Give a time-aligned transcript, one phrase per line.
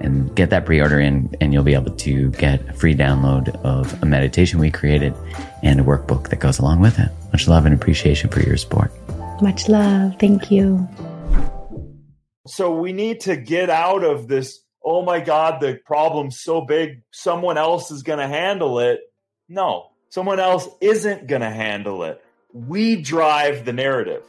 [0.00, 4.02] and get that pre-order in and you'll be able to get a free download of
[4.02, 5.14] a meditation we created
[5.62, 7.10] and a workbook that goes along with it.
[7.32, 8.92] Much love and appreciation for your support.
[9.42, 10.14] Much love.
[10.18, 10.88] Thank you.
[12.46, 17.02] So we need to get out of this, oh my God, the problem's so big,
[17.10, 19.00] someone else is going to handle it.
[19.48, 22.22] No, someone else isn't going to handle it.
[22.52, 24.22] We drive the narrative.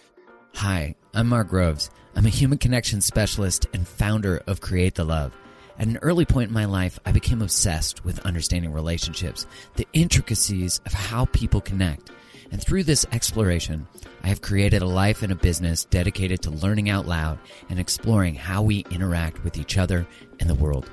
[0.56, 1.92] Hi, I'm Mark Groves.
[2.18, 5.38] I'm a human connection specialist and founder of Create the Love.
[5.78, 10.82] At an early point in my life, I became obsessed with understanding relationships, the intricacies
[10.88, 12.09] of how people connect.
[12.52, 13.86] And through this exploration,
[14.24, 17.38] I have created a life and a business dedicated to learning out loud
[17.70, 20.08] and exploring how we interact with each other
[20.40, 20.90] and the world.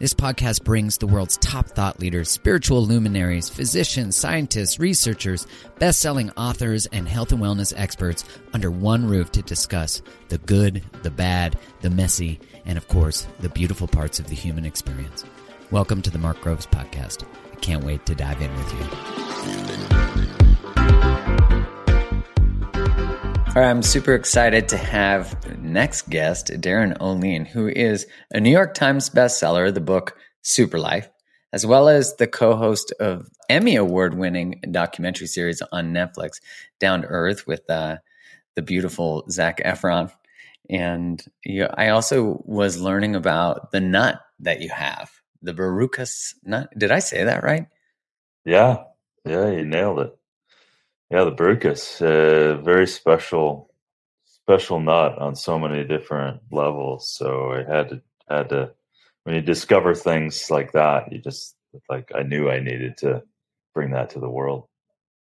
[0.00, 5.44] This podcast brings the world's top thought leaders, spiritual luminaries, physicians, scientists, researchers,
[5.80, 10.84] best selling authors, and health and wellness experts under one roof to discuss the good,
[11.02, 15.24] the bad, the messy, and of course, the beautiful parts of the human experience.
[15.72, 17.24] Welcome to the Mark Groves Podcast.
[17.52, 20.37] I can't wait to dive in with you.
[23.48, 28.50] All right, I'm super excited to have next guest, Darin Olien, who is a New
[28.50, 31.08] York Times bestseller, the book Superlife,
[31.52, 36.40] as well as the co host of Emmy Award winning documentary series on Netflix,
[36.78, 37.96] Down to Earth, with uh,
[38.54, 40.12] the beautiful Zac Efron.
[40.68, 45.10] And you, I also was learning about the nut that you have,
[45.42, 46.68] the Barukas nut.
[46.76, 47.66] Did I say that right?
[48.44, 48.84] Yeah.
[49.24, 50.17] Yeah, you nailed it.
[51.10, 53.70] Yeah, the Barukas, uh, very special,
[54.24, 57.08] special nut on so many different levels.
[57.10, 58.72] So I had to had to
[59.24, 61.54] when you discover things like that, you just
[61.88, 63.22] like I knew I needed to
[63.74, 64.64] bring that to the world.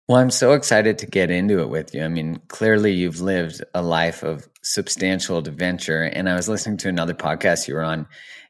[0.07, 2.03] Well, I'm so excited to get into it with you.
[2.03, 6.03] I mean, clearly you've lived a life of substantial adventure.
[6.03, 8.05] And I was listening to another podcast you were on,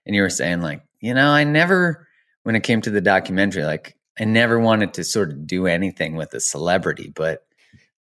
[0.06, 2.08] and you were saying, like, you know, I never,
[2.42, 6.16] when it came to the documentary, like, I never wanted to sort of do anything
[6.16, 7.46] with a celebrity, but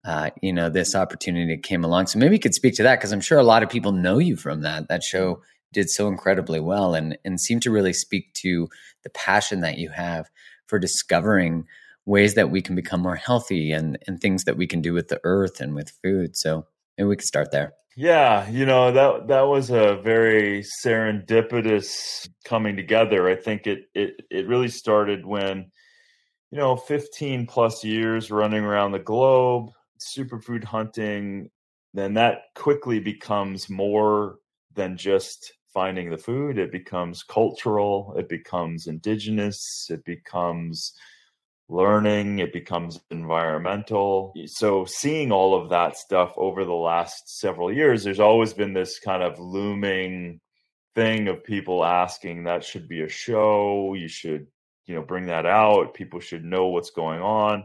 [0.05, 2.09] uh, you know, this opportunity came along.
[2.09, 4.19] So maybe you could speak to that because I'm sure a lot of people know
[4.19, 4.89] you from that.
[4.89, 8.69] That show did so incredibly well and and seemed to really speak to
[9.05, 10.29] the passion that you have
[10.67, 11.67] for discovering
[12.05, 15.09] ways that we can become more healthy and and things that we can do with
[15.09, 16.37] the earth and with food.
[16.37, 16.67] So
[16.99, 17.73] maybe we could start there.
[17.97, 23.29] Yeah, you know that that was a very serendipitous coming together.
[23.29, 25.71] I think it it it really started when
[26.53, 31.51] you know, 15 plus years running around the globe, superfood hunting,
[31.95, 34.37] then that quickly becomes more
[34.75, 36.59] than just finding the food.
[36.59, 40.93] It becomes cultural, it becomes indigenous, it becomes
[41.71, 44.35] learning, it becomes environmental.
[44.45, 48.99] So, seeing all of that stuff over the last several years, there's always been this
[48.99, 50.39] kind of looming
[50.95, 54.47] thing of people asking that should be a show, you should
[54.87, 55.95] you know bring that out.
[55.95, 57.65] People should know what's going on.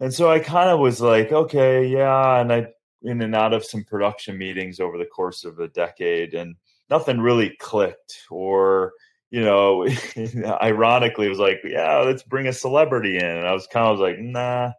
[0.00, 2.68] And so i kind of was like okay yeah and i
[3.02, 6.56] in and out of some production meetings over the course of a decade and
[6.88, 8.94] nothing really clicked or
[9.30, 9.86] you know
[10.62, 13.98] ironically it was like yeah let's bring a celebrity in and i was kind of
[13.98, 14.72] like nah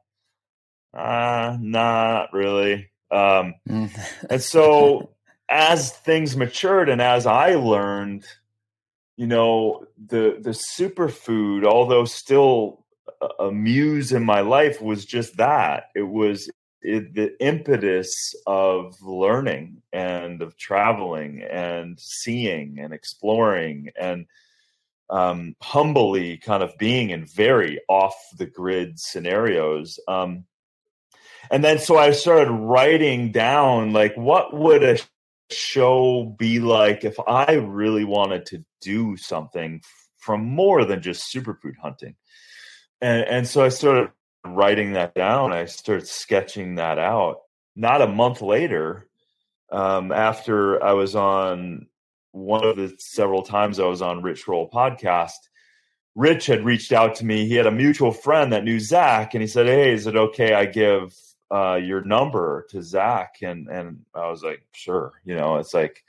[0.93, 2.89] uh, not really.
[3.09, 3.89] Um, mm.
[4.29, 5.11] and so
[5.49, 8.25] as things matured and as i learned
[9.17, 12.85] you know the the superfood although still
[13.39, 16.49] a muse in my life was just that it was
[16.81, 18.11] it, the impetus
[18.47, 24.25] of learning and of traveling and seeing and exploring and
[25.09, 29.99] um, humbly kind of being in very off the grid scenarios.
[30.07, 30.45] Um,
[31.51, 34.97] and then so I started writing down like what would a
[35.53, 39.81] show be like if I really wanted to do something
[40.17, 42.15] from more than just superfood hunting.
[43.01, 44.11] And and so I started
[44.45, 45.53] writing that down.
[45.53, 47.37] I started sketching that out.
[47.75, 49.07] Not a month later,
[49.71, 51.87] um, after I was on
[52.31, 55.31] one of the several times I was on Rich Roll podcast,
[56.15, 57.47] Rich had reached out to me.
[57.47, 60.53] He had a mutual friend that knew Zac, and he said, "Hey, is it okay
[60.53, 61.13] I give
[61.51, 66.03] uh, your number to Zac?" And and I was like, "Sure." You know, it's like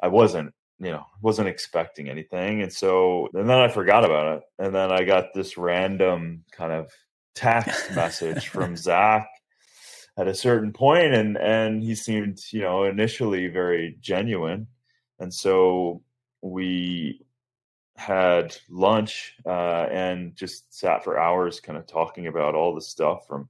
[0.00, 4.42] I wasn't, you know, wasn't expecting anything, and so and then I forgot about it,
[4.58, 6.90] and then I got this random kind of
[7.34, 9.28] text message from Zac
[10.18, 14.66] at a certain point, and and he seemed, you know, initially very genuine
[15.18, 16.02] and so
[16.42, 17.22] we
[17.96, 23.26] had lunch uh, and just sat for hours kind of talking about all the stuff
[23.26, 23.48] from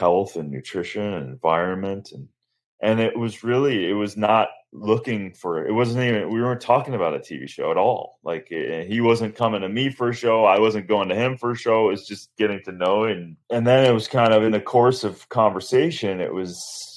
[0.00, 2.28] health and nutrition and environment and
[2.82, 6.94] and it was really it was not looking for it wasn't even we weren't talking
[6.94, 10.08] about a tv show at all like it, eh, he wasn't coming to me for
[10.10, 12.72] a show i wasn't going to him for a show it was just getting to
[12.72, 16.56] know and and then it was kind of in the course of conversation it was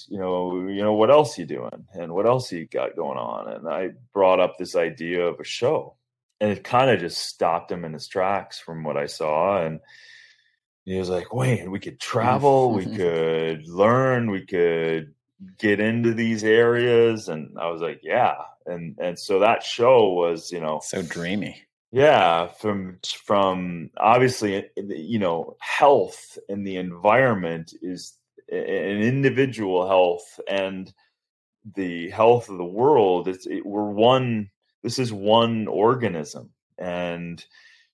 [0.10, 3.52] you know, you know, what else you doing and what else you got going on?
[3.52, 5.96] And I brought up this idea of a show
[6.40, 9.64] and it kind of just stopped him in his tracks from what I saw.
[9.64, 9.80] And
[10.86, 15.14] he was like, wait, we could travel, we could learn, we could
[15.58, 17.30] get into these areas.
[17.30, 18.36] And I was like, yeah.
[18.66, 21.64] And, and so that show was, you know, so dreamy.
[21.92, 28.14] Yeah, from from obviously, eh, eh, you know, health and the environment is
[28.52, 30.92] eh, an individual health and
[31.76, 34.50] the health of the world it's it, we're one
[34.82, 37.46] this is one organism and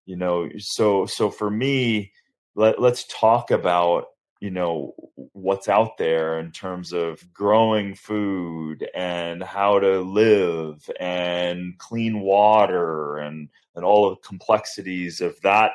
[0.06, 2.12] you know so so for me
[2.56, 4.06] let, let's talk about
[4.40, 4.94] you know
[5.34, 13.18] what's out there in terms of growing food and how to live and clean water
[13.18, 15.72] and and all the complexities of that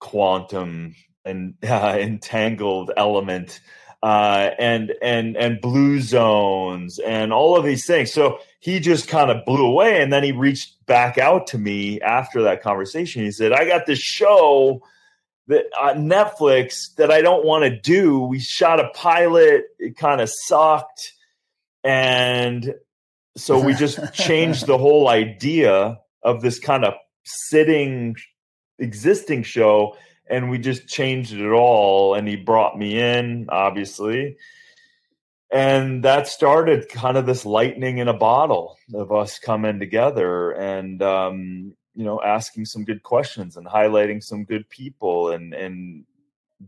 [0.00, 0.94] quantum
[1.24, 3.60] and uh, entangled element
[4.02, 8.12] uh, and and and blue zones and all of these things.
[8.12, 12.00] So he just kind of blew away, and then he reached back out to me
[12.00, 13.22] after that conversation.
[13.22, 14.82] He said, "I got this show."
[15.50, 18.20] That on Netflix that I don't want to do.
[18.20, 19.64] We shot a pilot.
[19.78, 21.12] It kind of sucked.
[21.84, 22.74] And
[23.36, 26.94] so we just changed the whole idea of this kind of
[27.24, 28.16] sitting
[28.78, 29.96] existing show
[30.28, 34.36] and we just changed it all and he brought me in obviously
[35.52, 41.02] and that started kind of this lightning in a bottle of us coming together and
[41.02, 46.04] um, you know asking some good questions and highlighting some good people and and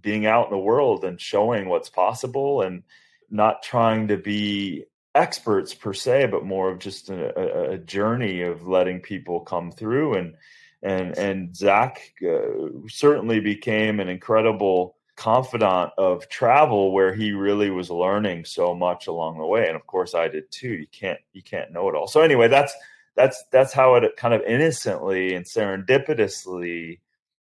[0.00, 2.82] being out in the world and showing what's possible and
[3.30, 4.84] not trying to be
[5.14, 10.14] experts per se but more of just a, a journey of letting people come through.
[10.14, 10.34] And
[10.82, 17.90] and and Zac uh, certainly became an incredible confidant of travel where he really was
[17.90, 19.66] learning so much along the way.
[19.66, 20.72] And of course I did too.
[20.72, 22.08] You can't you can't know it all.
[22.08, 22.74] So anyway that's
[23.17, 27.00] that's that's how it kind of innocently and serendipitously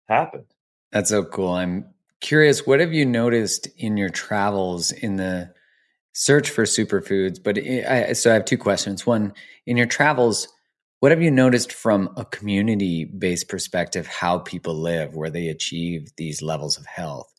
[0.09, 0.47] happened.
[0.93, 1.53] That's so cool.
[1.53, 1.87] I'm
[2.21, 5.52] curious what have you noticed in your travels in the
[6.12, 7.43] search for superfoods?
[7.43, 9.07] But I, so i have two questions.
[9.07, 9.33] One
[9.67, 10.49] in your travels
[11.00, 16.09] what have you noticed from a community based perspective how people live, where they achieve
[16.17, 17.33] these levels of health?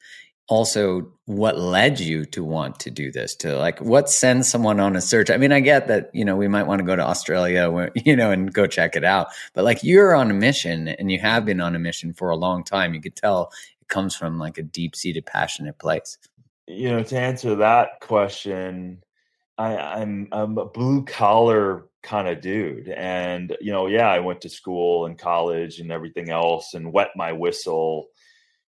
[0.48, 3.36] Also, what led you to want to do this?
[3.38, 5.30] To like, what sends someone on a search?
[5.30, 7.92] I mean, I get that, you know, we might want to go to Australia, where,
[7.96, 9.27] you know, and go check it out.
[9.54, 12.38] But like, you're on a mission and you have been on a mission for a
[12.38, 12.94] long time.
[12.94, 13.51] You could tell
[13.82, 16.18] it comes from like a deep seated, passionate place.
[16.66, 19.04] You know, to answer that question,
[19.58, 22.88] I, I'm I'm a blue collar kind of dude.
[22.89, 27.10] And, you know, yeah, I went to school and college and everything else and wet
[27.16, 28.08] my whistle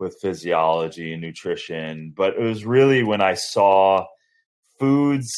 [0.03, 2.13] with physiology and nutrition.
[2.15, 4.07] But it was really when I saw
[4.79, 5.33] foods,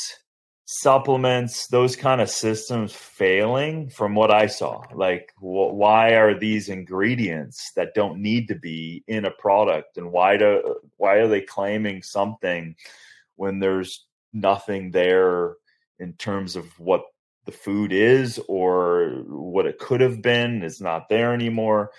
[0.65, 4.83] supplements, those kind of systems failing from what I saw.
[4.95, 9.99] Like, wh- why are these ingredients that don't need to be in a product?
[9.99, 12.75] And why do, why are they claiming something
[13.37, 15.57] when there's nothing there
[15.99, 17.03] in terms of what
[17.45, 21.91] the food is or what it could have been is not there anymore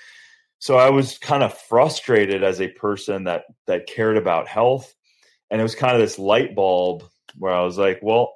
[0.59, 4.93] so i was kind of frustrated as a person that that cared about health
[5.49, 7.03] and it was kind of this light bulb
[7.37, 8.33] where i was like well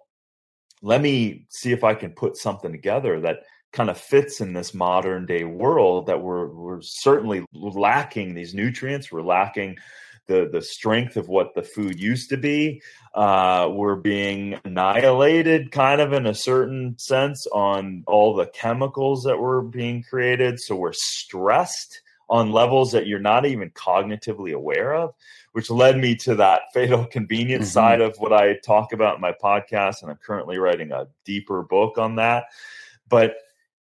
[0.82, 3.40] let me see if i can put something together that
[3.72, 9.12] kind of fits in this modern day world that we're we're certainly lacking these nutrients
[9.12, 9.78] we're lacking
[10.28, 12.82] the the strength of what the food used to be
[13.16, 19.38] uh, we're being annihilated kind of in a certain sense on all the chemicals that
[19.38, 25.14] were being created so we're stressed on levels that you're not even cognitively aware of
[25.52, 27.74] which led me to that fatal convenience mm-hmm.
[27.74, 31.64] side of what i talk about in my podcast and i'm currently writing a deeper
[31.64, 32.46] book on that
[33.08, 33.36] but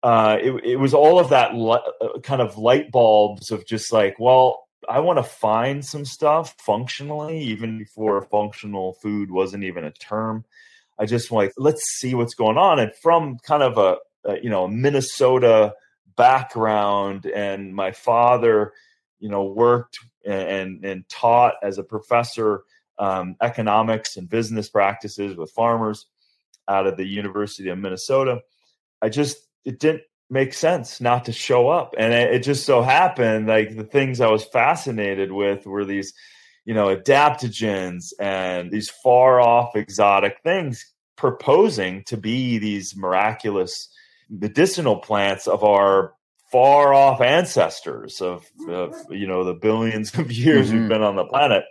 [0.03, 3.93] uh, it, it, was all of that li- uh, kind of light bulbs of just
[3.93, 9.85] like, well, I want to find some stuff functionally, even before functional food wasn't even
[9.85, 10.45] a term.
[10.99, 12.81] I just like, let's see what's going on.
[12.81, 13.99] And from kind of a,
[14.29, 15.75] a you know, Minnesota
[16.17, 18.73] background, and my father,
[19.19, 22.65] you know, worked and and taught as a professor
[22.99, 26.07] um, economics and business practices with farmers
[26.69, 28.41] out of the University of Minnesota.
[29.01, 30.03] I just it didn't
[30.33, 31.95] make sense not to show up.
[31.99, 36.15] And it, it, just so happened like the things I was fascinated with were these,
[36.65, 43.89] you know, adaptogens and these far off exotic things proposing to be these miraculous
[44.33, 46.15] medicinal plants of our
[46.51, 50.81] far off ancestors of, of you know the billions of years mm-hmm.
[50.81, 51.65] we've been on the planet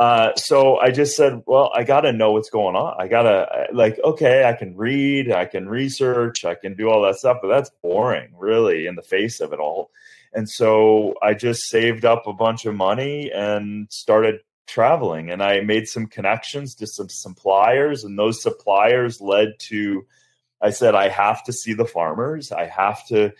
[0.00, 2.94] uh, so I just said, well, I got to know what's going on.
[2.98, 7.02] I got to, like, okay, I can read, I can research, I can do all
[7.02, 9.90] that stuff, but that's boring, really, in the face of it all.
[10.32, 15.30] And so I just saved up a bunch of money and started traveling.
[15.30, 20.06] And I made some connections to some suppliers, and those suppliers led to,
[20.60, 22.52] I said, I have to see the farmers.
[22.52, 23.32] I have to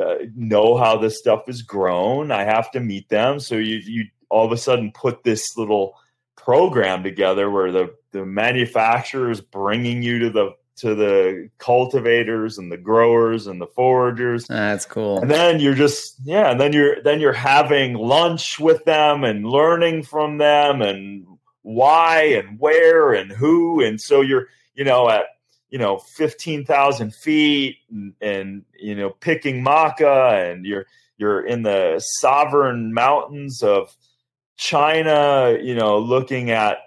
[0.00, 2.30] uh, know how this stuff is grown.
[2.30, 3.40] I have to meet them.
[3.40, 5.94] So you, you all of a sudden put this little
[6.36, 12.72] program together where the the manufacturer is bringing you to the to the cultivators and
[12.72, 14.46] the growers and the foragers.
[14.46, 15.20] That's cool.
[15.20, 19.44] And then you're just yeah, and then you're then you're having lunch with them and
[19.44, 21.26] learning from them and
[21.62, 25.26] why and where and who and so you're you know at
[25.70, 30.86] you know 15,000 feet and, and you know picking maca and you're
[31.16, 33.94] you're in the sovereign mountains of
[34.60, 36.78] China, you know, looking at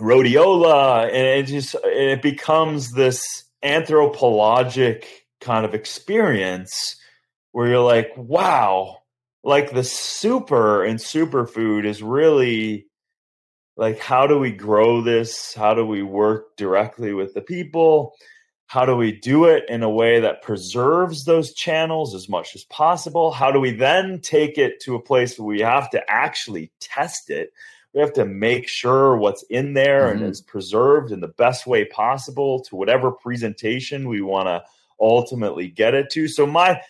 [0.00, 3.22] rhodiola, and it just it becomes this
[3.62, 6.96] anthropologic kind of experience
[7.52, 8.98] where you're like, wow,
[9.44, 12.86] like the super and superfood is really
[13.76, 15.54] like how do we grow this?
[15.54, 18.14] How do we work directly with the people?
[18.66, 22.64] How do we do it in a way that preserves those channels as much as
[22.64, 23.30] possible?
[23.30, 27.30] How do we then take it to a place where we have to actually test
[27.30, 27.52] it?
[27.92, 30.22] We have to make sure what's in there mm-hmm.
[30.22, 34.64] and is preserved in the best way possible to whatever presentation we want to
[34.98, 36.26] ultimately get it to.
[36.26, 36.80] So, my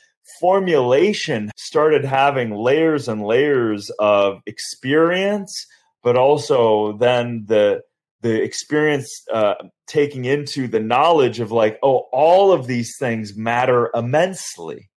[0.40, 5.66] formulation started having layers and layers of experience,
[6.04, 7.80] but also then the
[8.20, 9.54] the experience uh,
[9.86, 14.90] taking into the knowledge of like oh all of these things matter immensely.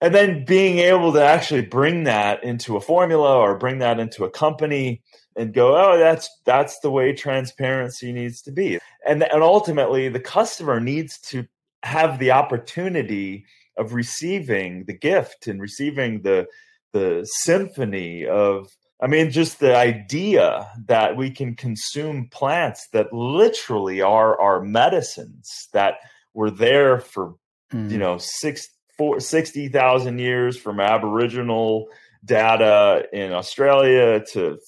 [0.00, 4.24] And then being able to actually bring that into a formula or bring that into
[4.24, 5.02] a company
[5.36, 8.78] and go oh that's that's the way transparency needs to be.
[9.06, 11.46] And and ultimately the customer needs to
[11.82, 13.44] have the opportunity
[13.76, 16.46] of receiving the gift and receiving the
[16.92, 18.68] the symphony of
[19.00, 25.68] I mean, just the idea that we can consume plants that literally are our medicines
[25.72, 25.96] that
[26.32, 27.34] were there for,
[27.72, 27.90] mm.
[27.90, 31.88] you know, six, four, 60,000 years from Aboriginal
[32.24, 34.58] data in Australia to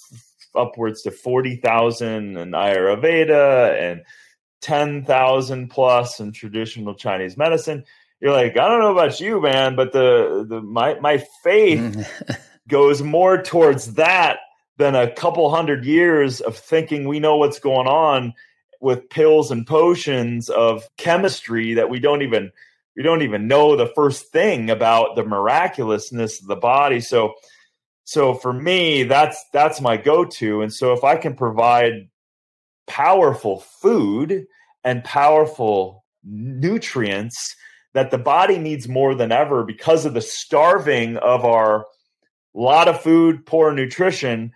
[0.55, 4.03] upwards to 40,000 in Ayurveda and
[4.61, 7.85] 10,000 plus in traditional Chinese medicine.
[8.21, 12.11] You're like, I don't know about you, man, but the, the my my faith
[12.69, 14.39] goes more towards that
[14.77, 18.33] than a couple hundred years of thinking we know what's going on
[18.81, 22.53] with pills and potions of chemistry that we don't even
[22.97, 27.01] we don't even know the first thing about the miraculousness of the body.
[27.01, 27.35] So
[28.05, 30.63] so for me that's that's my go-to.
[30.63, 32.09] And so if i can provide
[32.87, 34.47] powerful food
[34.85, 37.57] and powerful nutrients
[37.95, 41.85] that the body needs more than ever because of the starving of our
[42.55, 44.53] a lot of food, poor nutrition,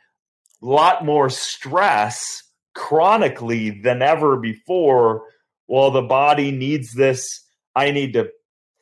[0.63, 2.43] a lot more stress
[2.75, 5.25] chronically than ever before.
[5.69, 7.45] Well, the body needs this.
[7.75, 8.31] I need to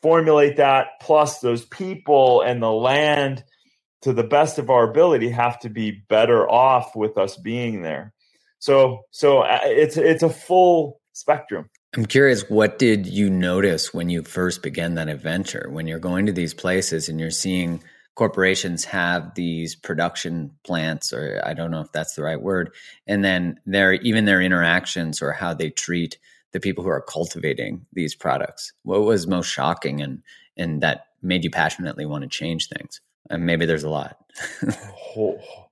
[0.02, 0.88] formulate that.
[1.00, 3.45] Plus, those people and the land,
[4.02, 8.12] to the best of our ability, have to be better off with us being there.
[8.59, 11.69] So, so uh, it's it's a full spectrum.
[11.97, 15.69] I'm curious, what did you notice when you first began that adventure?
[15.71, 17.83] When you're going to these places and you're seeing
[18.14, 22.73] corporations have these production plants, or I don't know if that's the right word,
[23.07, 26.19] and then their even their interactions or how they treat
[26.52, 28.73] the people who are cultivating these products.
[28.83, 30.23] What was most shocking and
[30.57, 33.00] and that made you passionately want to change things?
[33.29, 34.19] And maybe there's a lot.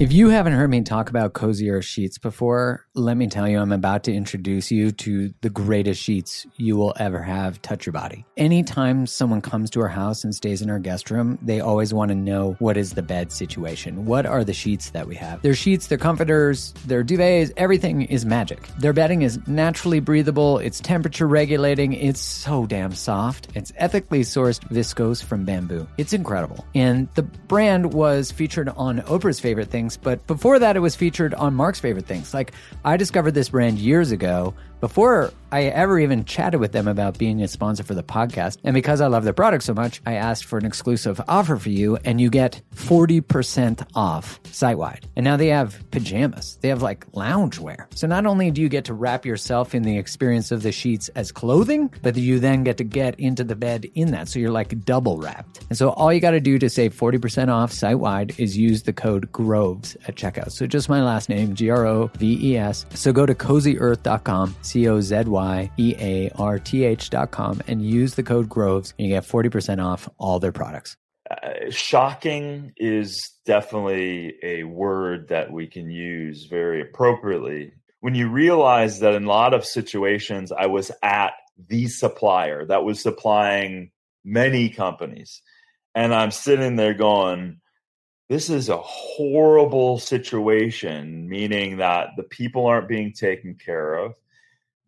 [0.00, 3.58] If you haven't heard me talk about Cozy Earth sheets before, let me tell you,
[3.58, 7.92] I'm about to introduce you to the greatest sheets you will ever have touch your
[7.92, 8.24] body.
[8.38, 12.08] Anytime someone comes to our house and stays in our guest room, they always want
[12.08, 14.06] to know what is the bed situation?
[14.06, 15.42] What are the sheets that we have?
[15.42, 18.68] Their sheets, their comforters, their duvets, everything is magic.
[18.78, 23.48] Their bedding is naturally breathable, it's temperature regulating, it's so damn soft.
[23.54, 25.86] It's ethically sourced viscose from bamboo.
[25.98, 26.64] It's incredible.
[26.74, 30.02] And the brand was featured on Oprah's favorite things things.
[30.02, 32.34] But before that, it was featured on Mark's favorite things.
[32.34, 32.52] Like
[32.84, 37.42] I discovered this brand years ago before I ever even chatted with them about being
[37.42, 38.58] a sponsor for the podcast.
[38.62, 41.70] And because I love their product so much, I asked for an exclusive offer for
[41.70, 45.08] you, and you get 40% off site wide.
[45.16, 47.86] And now they have pajamas, they have like loungewear.
[47.96, 51.08] So not only do you get to wrap yourself in the experience of the sheets
[51.10, 54.28] as clothing, but you then get to get into the bed in that.
[54.28, 55.64] So you're like double wrapped.
[55.68, 58.84] And so all you got to do to save 40% off site wide is use
[58.84, 60.52] the code GROVES at checkout.
[60.52, 62.86] So just my last name, G R O V E S.
[62.94, 65.39] So go to cozyearth.com C O Z Y
[65.76, 69.24] E A R T H dot com and use the code GROVES and you get
[69.24, 70.96] 40% off all their products.
[71.30, 77.72] Uh, shocking is definitely a word that we can use very appropriately.
[78.00, 81.34] When you realize that in a lot of situations, I was at
[81.68, 83.92] the supplier that was supplying
[84.24, 85.42] many companies,
[85.94, 87.60] and I'm sitting there going,
[88.28, 94.14] this is a horrible situation, meaning that the people aren't being taken care of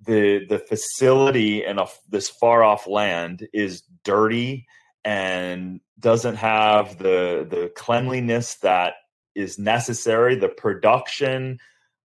[0.04, 4.66] the the facility in a, this far off land is dirty
[5.04, 8.94] and doesn't have the the cleanliness that
[9.35, 10.35] is necessary.
[10.35, 11.59] The production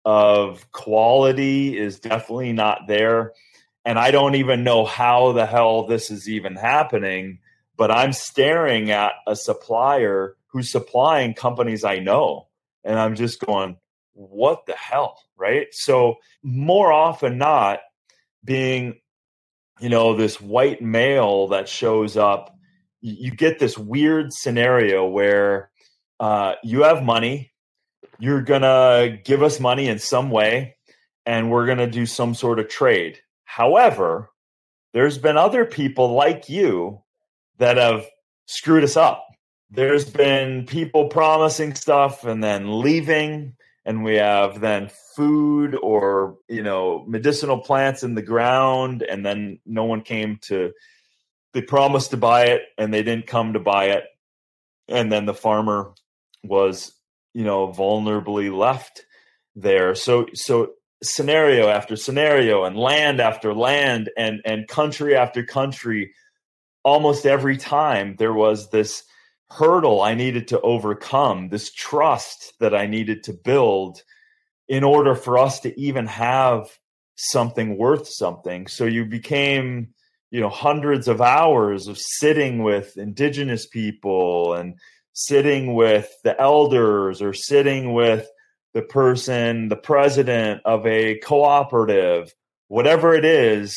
[0.04, 3.32] of quality is definitely not there.
[3.84, 7.38] And i don't even know how the hell this is even happening
[7.76, 12.48] but i'm staring at a supplier who's supplying companies i know.
[12.82, 13.76] And i'm just going
[14.16, 15.68] what the hell right?
[15.72, 17.80] So more often not
[18.44, 19.00] being
[19.80, 22.56] you know this white male that shows up
[23.02, 25.70] you get this weird scenario where
[26.18, 27.52] uh, you have money
[28.18, 30.76] you're gonna give us money in some way
[31.26, 33.18] and we're gonna do some sort of trade.
[33.44, 34.30] However
[34.94, 37.02] there's been other people like you
[37.58, 38.06] that have
[38.46, 39.26] screwed us up.
[39.70, 46.62] There's been people promising stuff and then leaving and we have then food or you
[46.62, 50.72] know medicinal plants in the ground and then no one came to
[51.56, 54.04] they promised to buy it and they didn't come to buy it.
[54.88, 55.94] And then the farmer
[56.44, 56.92] was
[57.32, 59.06] you know vulnerably left
[59.54, 59.94] there.
[59.94, 60.72] So so
[61.02, 66.12] scenario after scenario and land after land and and country after country
[66.84, 69.04] almost every time there was this
[69.50, 74.02] hurdle I needed to overcome, this trust that I needed to build
[74.68, 76.66] in order for us to even have
[77.16, 78.66] something worth something.
[78.66, 79.88] So you became,
[80.30, 84.74] you know, hundreds of hours of sitting with indigenous people and
[85.12, 88.28] sitting with the elders or sitting with
[88.74, 92.34] the person, the president of a cooperative,
[92.68, 93.74] whatever it is,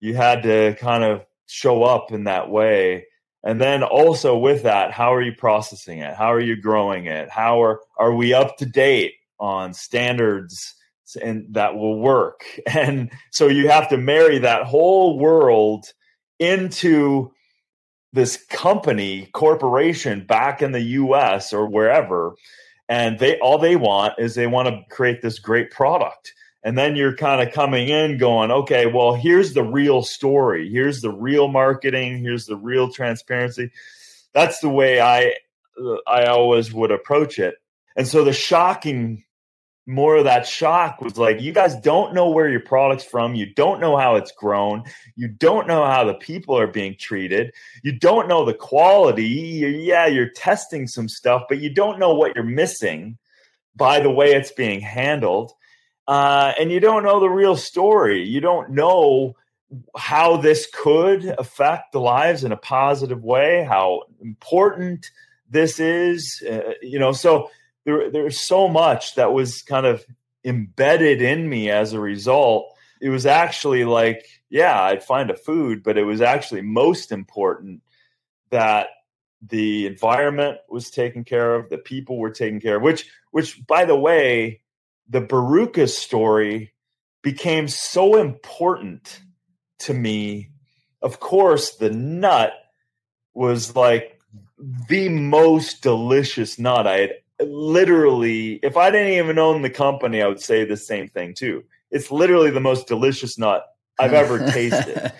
[0.00, 3.06] you had to kind of show up in that way
[3.44, 6.14] and then also with that how are you processing it?
[6.14, 7.30] How are you growing it?
[7.30, 10.74] How are are we up to date on standards
[11.22, 12.44] and that will work?
[12.66, 15.86] And so you have to marry that whole world
[16.38, 17.32] into
[18.12, 22.34] this company corporation back in the US or wherever
[22.88, 26.32] and they all they want is they want to create this great product
[26.68, 30.68] and then you're kind of coming in going okay well here's the real story.
[30.68, 32.18] Here's the real marketing.
[32.18, 33.70] Here's the real transparency.
[34.34, 35.34] That's the way i
[35.82, 37.54] uh, i always would approach it.
[37.96, 39.24] And so the shocking
[39.86, 43.34] more of that shock was like you guys don't know where your product's from.
[43.34, 44.84] You don't know how it's grown.
[45.16, 47.54] You don't know how the people are being treated.
[47.82, 49.24] You don't know the quality.
[49.24, 53.16] Yeah you're testing some stuff but you don't know what you're missing
[53.74, 55.54] by the way it's being handled
[56.08, 58.24] uh, and you don't know the real story.
[58.24, 59.36] You don't know
[59.96, 65.10] how this could affect the lives in a positive way, how important
[65.48, 66.42] this is.
[66.42, 67.50] Uh, you know, so
[67.84, 70.04] there, there's so much that was kind of
[70.44, 75.82] embedded in me as a result it was actually like, yeah, I'd find a food,
[75.82, 77.82] but it was actually most important
[78.50, 78.88] that
[79.46, 83.84] the environment was taken care of, the people were taken care of, which, which by
[83.84, 84.60] the way,
[85.08, 86.74] the Barukas story
[87.22, 89.20] became so important
[89.80, 90.50] to me.
[91.02, 92.52] Of course, the nut
[93.34, 94.20] was like
[94.88, 100.28] the most delicious nut I had literally, if I didn't even own the company, I
[100.28, 101.64] would say the same thing too.
[101.90, 103.64] It's literally the most delicious nut
[103.98, 105.12] I've ever tasted.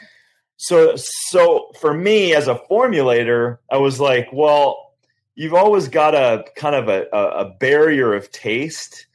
[0.57, 4.95] So, so for me as a formulator, I was like, well,
[5.37, 9.07] you've always got a kind of a, a barrier of taste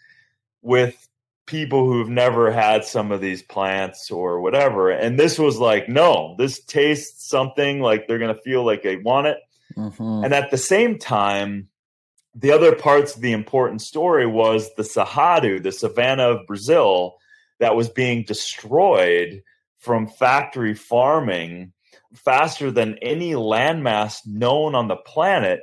[0.63, 1.08] with
[1.45, 4.89] people who've never had some of these plants or whatever.
[4.89, 8.95] And this was like, no, this tastes something like they're going to feel like they
[8.95, 9.38] want it.
[9.78, 10.23] Mm-hmm.
[10.23, 11.67] And at the same time,
[12.34, 17.17] the other parts of the important story was the Cerrado, the savanna of Brazil,
[17.60, 19.43] that was being destroyed
[19.80, 21.73] from factory farming
[22.15, 25.62] faster than any landmass known on the planet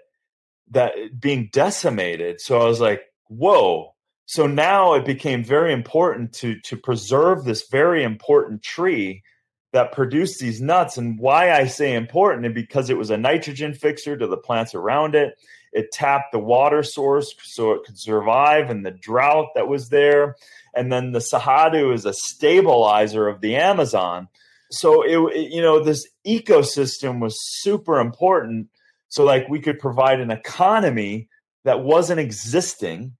[0.70, 2.40] that being decimated.
[2.40, 3.94] So I was like, whoa.
[4.30, 9.24] So now it became very important to to preserve this very important tree
[9.72, 10.96] that produced these nuts.
[10.96, 14.72] And why I say important is because it was a nitrogen fixer to the plants
[14.72, 15.34] around it.
[15.72, 20.36] It tapped the water source so it could survive in the drought that was there.
[20.76, 24.28] And then the Cerrado is a stabilizer of the Amazon.
[24.70, 28.68] So it, it, you know, this ecosystem was super important.
[29.08, 31.28] So like we could provide an economy
[31.64, 33.16] that wasn't existing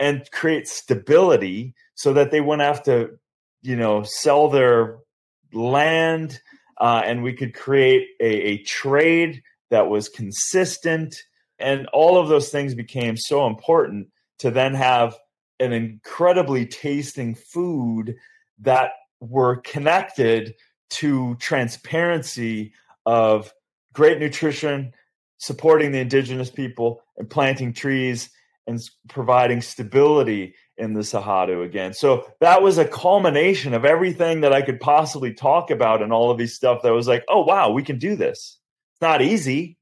[0.00, 3.18] and create stability so that they wouldn't have to,
[3.62, 4.98] you know, sell their
[5.52, 6.40] land
[6.80, 11.16] uh, and we could create a, a trade that was consistent.
[11.58, 14.08] And all of those things became so important
[14.38, 15.16] to then have
[15.60, 18.14] an incredibly tasting food
[18.60, 20.54] that were connected
[20.90, 22.72] to transparency
[23.04, 23.52] of
[23.92, 24.92] great nutrition,
[25.38, 28.30] supporting the indigenous people, and planting trees
[28.68, 31.92] and providing stability in the Cerrado again.
[31.92, 36.30] So that was a culmination of everything that I could possibly talk about and all
[36.30, 38.58] of these stuff that was like, oh, wow, we can do this.
[38.92, 39.76] It's not easy,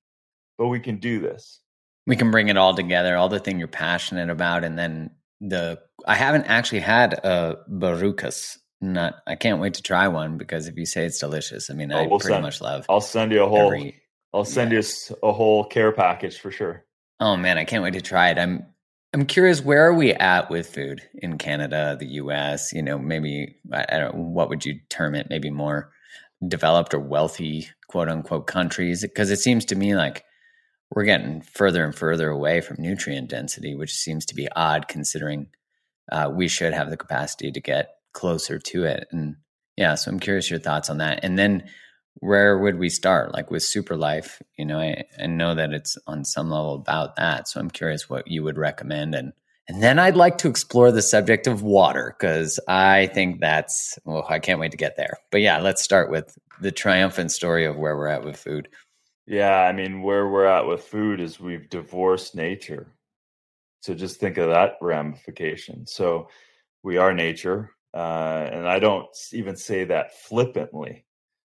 [0.56, 1.60] but we can do this
[2.06, 5.80] we can bring it all together, all the thing you're passionate about, and then the.
[6.06, 9.16] I haven't actually had a barukas nut.
[9.26, 11.98] I can't wait to try one because if you say it's delicious, I mean, oh,
[11.98, 12.86] I we'll pretty send, much love.
[12.88, 13.72] I'll send you a whole.
[13.72, 14.00] Every,
[14.32, 14.80] I'll send yeah.
[14.80, 16.84] you a whole care package for sure.
[17.18, 18.38] Oh man, I can't wait to try it.
[18.38, 18.66] I'm
[19.16, 22.74] I'm curious, where are we at with food in Canada, the U.S.?
[22.74, 24.14] You know, maybe I, don't.
[24.14, 25.28] What would you term it?
[25.30, 25.90] Maybe more
[26.46, 29.00] developed or wealthy, quote unquote, countries?
[29.00, 30.22] Because it seems to me like
[30.90, 35.46] we're getting further and further away from nutrient density, which seems to be odd considering
[36.12, 39.08] uh, we should have the capacity to get closer to it.
[39.12, 39.36] And
[39.78, 41.20] yeah, so I'm curious your thoughts on that.
[41.22, 41.70] And then
[42.20, 43.32] where would we start?
[43.32, 47.48] Like with Superlife, you know, I, I know that it's on some level about that.
[47.48, 49.14] So I'm curious what you would recommend.
[49.14, 49.32] And
[49.68, 54.24] and then I'd like to explore the subject of water because I think that's well,
[54.28, 55.18] I can't wait to get there.
[55.30, 58.68] But yeah, let's start with the triumphant story of where we're at with food.
[59.26, 62.92] Yeah, I mean, where we're at with food is we've divorced nature.
[63.80, 65.86] So just think of that ramification.
[65.86, 66.28] So
[66.84, 71.05] we are nature, uh, and I don't even say that flippantly.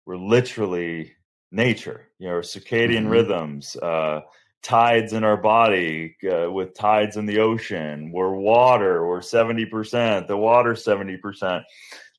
[0.08, 1.12] We're literally
[1.52, 2.08] nature.
[2.18, 3.08] You know, circadian mm-hmm.
[3.08, 4.22] rhythms, uh,
[4.62, 8.10] tides in our body, uh, with tides in the ocean.
[8.10, 9.06] We're water.
[9.06, 10.26] We're seventy percent.
[10.26, 11.64] The water seventy percent.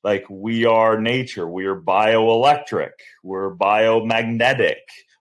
[0.03, 1.47] Like we are nature.
[1.47, 2.91] We are bioelectric.
[3.23, 4.75] We're biomagnetic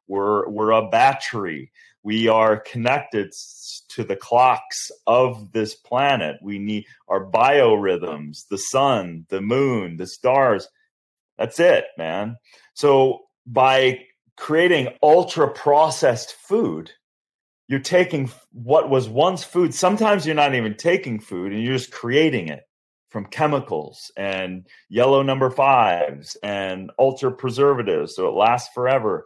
[0.09, 1.71] we're we're a battery.
[2.03, 3.33] We are connected
[3.91, 6.37] to the clocks of this planet.
[6.43, 10.69] We need our biorhythms, the sun, the moon, the stars.
[11.39, 12.37] That's it, man.
[12.75, 14.01] So by
[14.37, 16.91] creating ultra processed food,
[17.69, 19.75] you're taking what was once food.
[19.75, 22.63] Sometimes you're not even taking food and you're just creating it
[23.11, 29.25] from chemicals and yellow number fives and ultra preservatives so it lasts forever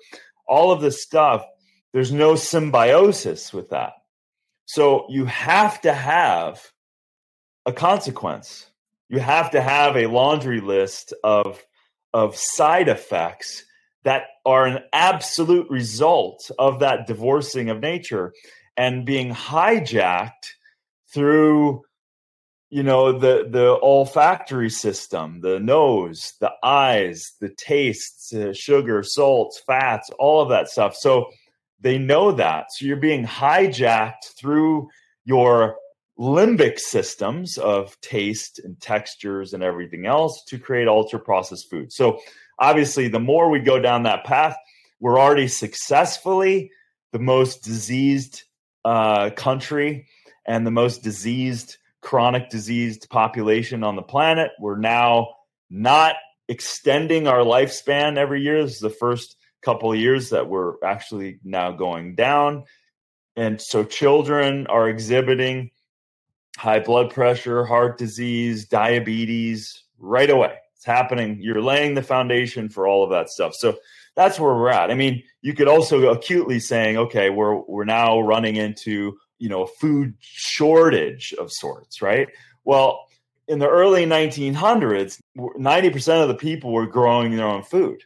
[0.53, 1.47] all of this stuff,
[1.93, 3.93] there's no symbiosis with that.
[4.67, 6.61] So you have to have
[7.67, 8.67] a consequence.
[9.09, 11.63] You have to have a laundry list of,
[12.13, 13.65] of side effects
[14.05, 18.33] that are an absolute result of that divorcing of nature
[18.77, 20.55] and being hijacked
[21.13, 21.83] through
[22.71, 29.63] you know the the olfactory system the nose the eyes the tastes uh, sugar salts
[29.67, 30.97] fats all of that stuff.
[30.97, 31.31] So
[31.83, 32.67] they know that.
[32.73, 34.89] So you're being hijacked through
[35.25, 35.77] your
[36.19, 41.93] limbic systems of taste and textures and everything else to create ultra processed food.
[41.93, 42.21] So,
[42.59, 44.57] obviously, the more we go down that path,
[45.01, 46.71] we're already successfully
[47.13, 48.45] the most diseased
[48.85, 50.07] uh, country
[50.47, 54.51] and the most diseased, chronic diseased population on the planet.
[54.61, 55.35] We're now
[55.71, 56.17] not
[56.49, 58.63] extending our lifespan every year.
[58.63, 62.65] This is the first couple years that we're actually now going down.
[63.37, 65.71] And so children are exhibiting
[66.57, 70.55] high blood pressure, heart disease, diabetes right away.
[70.77, 71.39] It's happening.
[71.41, 73.55] You're laying the foundation for all of that stuff.
[73.55, 73.77] So
[74.15, 74.91] that's where we're at.
[74.91, 79.63] I mean, you could also acutely saying, okay, we're we're now running into, you know,
[79.63, 82.29] a food shortage of sorts, right?
[82.65, 83.07] Well,
[83.49, 88.03] in the early 1900s, 90% of the people were growing their own food.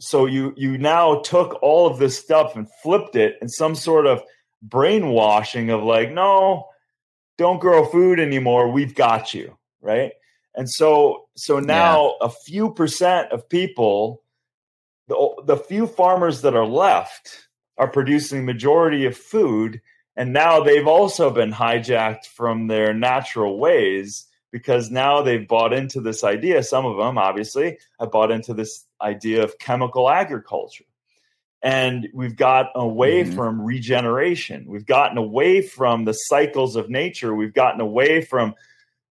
[0.00, 4.06] So you you now took all of this stuff and flipped it in some sort
[4.06, 4.22] of
[4.62, 6.66] brainwashing of like, no,
[7.38, 8.70] don't grow food anymore.
[8.70, 10.12] We've got you, right?
[10.54, 12.26] And so so now yeah.
[12.26, 14.22] a few percent of people,
[15.08, 19.80] the the few farmers that are left are producing majority of food
[20.16, 26.00] and now they've also been hijacked from their natural ways because now they've bought into
[26.00, 30.84] this idea some of them obviously have bought into this idea of chemical agriculture
[31.64, 33.34] and we've got away mm-hmm.
[33.34, 34.66] from regeneration.
[34.68, 37.34] We've gotten away from the cycles of nature.
[37.34, 38.54] We've gotten away from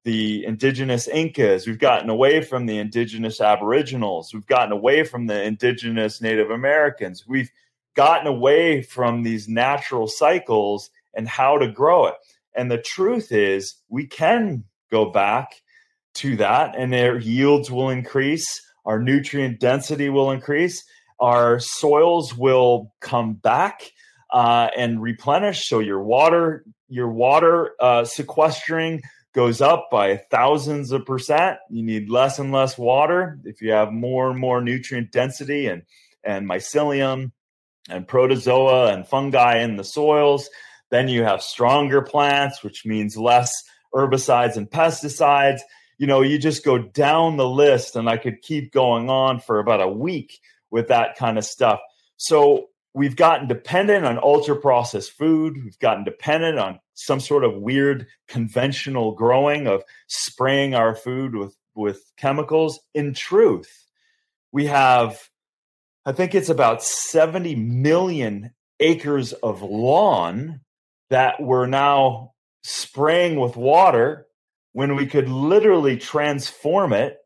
[0.05, 1.67] the indigenous incas.
[1.67, 4.35] We've gotten away from the indigenous aboriginals.
[4.35, 7.25] We've gotten away from the indigenous native americans.
[7.27, 7.51] We've
[7.97, 12.15] gotten away from these natural cycles and how to grow it.
[12.55, 15.63] And the truth is we can go back
[16.17, 18.61] to that and their yields will increase.
[18.85, 20.85] Our nutrient density will increase
[21.23, 23.93] our soils will come back
[24.33, 25.69] uh, and replenish.
[25.69, 31.59] So your water, your water uh, sequestering goes up by thousands of percent.
[31.71, 35.83] You need less and less water if you have more and more nutrient density and
[36.25, 37.31] and mycelium
[37.89, 40.51] and protozoa and fungi in the soils.
[40.91, 43.53] Then you have stronger plants, which means less
[43.95, 45.61] herbicides and pesticides.
[45.99, 49.61] You know, you just go down the list, and I could keep going on for
[49.61, 50.41] about a week
[50.73, 51.79] with that kind of stuff.
[52.17, 55.63] So we've gotten dependent on ultra processed food.
[55.63, 61.55] We've gotten dependent on some sort of weird conventional growing of spraying our food with,
[61.75, 62.81] with chemicals.
[62.95, 63.87] In truth,
[64.51, 65.21] we have,
[66.05, 70.61] I think it's about 70 million acres of lawn
[71.11, 72.33] that we're now
[72.65, 74.27] spraying with water
[74.73, 77.19] when we could literally transform it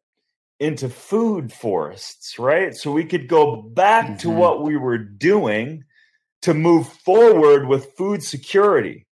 [0.58, 2.74] into food forests, right?
[2.74, 4.16] So we could go back mm-hmm.
[4.16, 5.84] to what we were doing
[6.42, 9.06] to move forward with food security.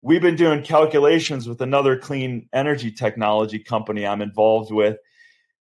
[0.00, 4.96] We've been doing calculations with another clean energy technology company I'm involved with.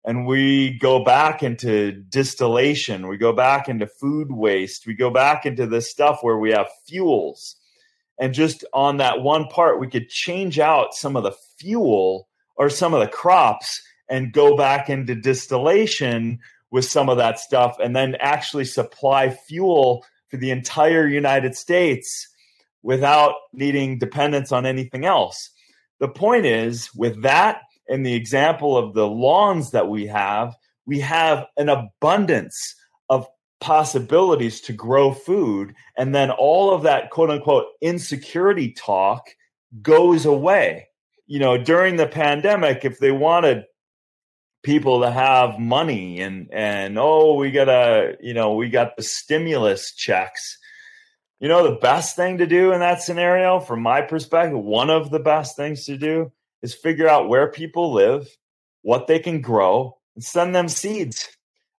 [0.05, 5.47] And we go back into distillation, we go back into food waste, we go back
[5.47, 7.57] into this stuff where we have fuels.
[8.21, 12.71] And just on that one part, we could change out some of the fuel or
[12.71, 16.39] some of the crops and go back into distillation
[16.71, 22.29] with some of that stuff and then actually supply fuel for the entire United States
[22.83, 25.51] without needing dependence on anything else.
[26.01, 30.55] The point is, with that and the example of the lawns that we have,
[30.87, 32.75] we have an abundance
[33.09, 33.27] of
[33.61, 35.75] possibilities to grow food.
[35.97, 39.29] And then all of that quote unquote insecurity talk
[39.83, 40.89] goes away.
[41.27, 43.65] You know, during the pandemic, if they wanted
[44.67, 49.95] people to have money and and oh we gotta you know we got the stimulus
[49.95, 50.59] checks
[51.39, 55.11] you know the best thing to do in that scenario from my perspective one of
[55.11, 58.29] the best things to do is figure out where people live
[58.83, 61.29] what they can grow and send them seeds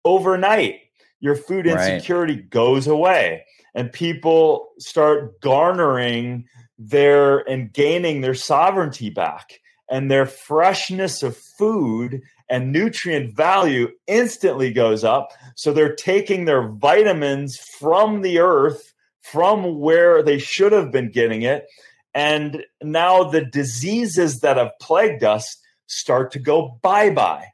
[0.06, 0.80] overnight
[1.20, 2.50] your food insecurity right.
[2.50, 3.44] goes away
[3.76, 6.46] and people start garnering
[6.80, 9.60] their and gaining their sovereignty back
[9.92, 15.32] and their freshness of food and nutrient value instantly goes up.
[15.56, 21.42] So they're taking their vitamins from the earth, from where they should have been getting
[21.42, 21.66] it.
[22.14, 25.58] And now the diseases that have plagued us
[25.88, 27.48] start to go bye bye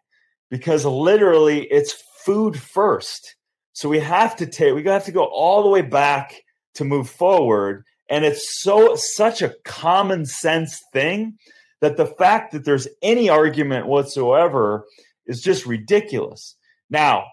[0.49, 3.35] because literally it's food first.
[3.73, 6.43] So we have to take, we have to go all the way back
[6.75, 7.83] to move forward.
[8.09, 11.37] And it's so, such a common sense thing
[11.83, 14.85] that the fact that there's any argument whatsoever
[15.25, 16.55] is just ridiculous.
[16.89, 17.25] Now,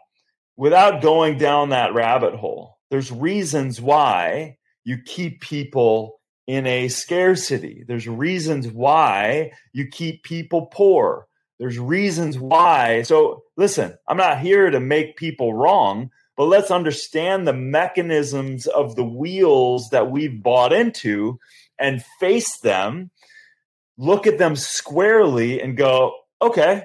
[0.56, 7.84] without going down that rabbit hole, there's reasons why you keep people in a scarcity.
[7.86, 11.28] There's reasons why you keep people poor.
[11.60, 13.02] There's reasons why.
[13.02, 18.96] So, listen, I'm not here to make people wrong, but let's understand the mechanisms of
[18.96, 21.38] the wheels that we've bought into
[21.78, 23.12] and face them,
[24.00, 26.84] look at them squarely, and go, okay,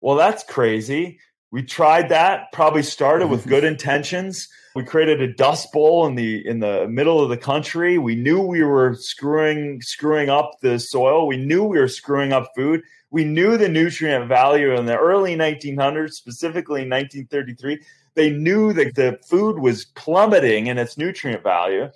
[0.00, 1.20] well, that's crazy.
[1.52, 4.48] We tried that, probably started with good intentions.
[4.74, 7.98] We created a dust bowl in the in the middle of the country.
[7.98, 11.26] We knew we were screwing screwing up the soil.
[11.26, 12.82] We knew we were screwing up food.
[13.10, 17.82] We knew the nutrient value in the early 1900s, specifically 1933.
[18.14, 21.90] They knew that the food was plummeting in its nutrient value,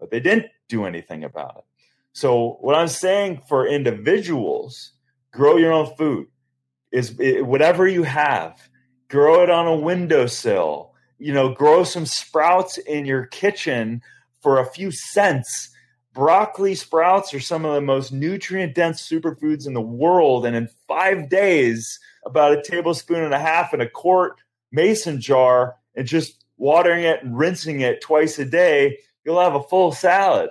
[0.00, 1.64] but they didn't do anything about it.
[2.18, 4.92] So, what I'm saying for individuals,
[5.32, 6.26] grow your own food
[6.90, 8.68] is whatever you have,
[9.08, 10.94] grow it on a windowsill.
[11.18, 14.02] You know, grow some sprouts in your kitchen
[14.40, 15.70] for a few cents
[16.18, 20.44] broccoli sprouts are some of the most nutrient dense superfoods in the world.
[20.44, 24.40] And in five days, about a tablespoon and a half in a quart
[24.72, 29.62] mason jar and just watering it and rinsing it twice a day, you'll have a
[29.62, 30.50] full salad.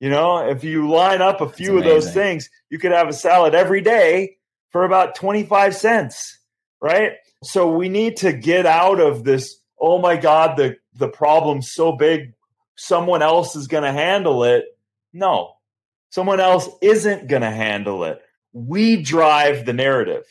[0.00, 3.12] You know, if you line up a few of those things, you could have a
[3.12, 4.36] salad every day
[4.70, 6.38] for about 25 cents,
[6.80, 7.12] right?
[7.42, 11.92] So we need to get out of this, oh my God, the, the problem's so
[11.92, 12.34] big,
[12.76, 14.66] someone else is going to handle it
[15.12, 15.54] no,
[16.10, 18.20] someone else isn't going to handle it.
[18.52, 20.24] We drive the narrative,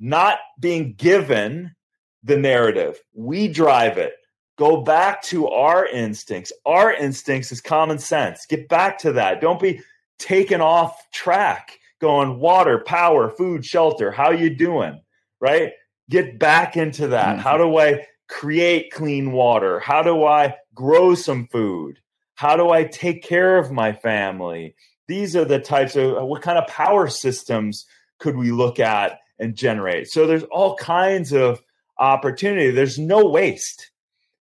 [0.00, 1.74] not being given
[2.22, 2.98] the narrative.
[3.14, 4.14] We drive it.
[4.56, 6.52] Go back to our instincts.
[6.64, 8.46] Our instincts is common sense.
[8.46, 9.40] Get back to that.
[9.40, 9.80] Don't be
[10.18, 14.10] taken off track going water, power, food, shelter.
[14.10, 15.00] How you doing?
[15.40, 15.72] Right?
[16.08, 17.34] Get back into that.
[17.34, 17.40] Mm-hmm.
[17.40, 19.80] How do I create clean water?
[19.80, 21.98] How do I grow some food?
[22.34, 24.74] How do I take care of my family?
[25.06, 27.86] These are the types of what kind of power systems
[28.18, 30.08] could we look at and generate?
[30.08, 31.62] So there's all kinds of
[31.98, 32.70] opportunity.
[32.70, 33.90] There's no waste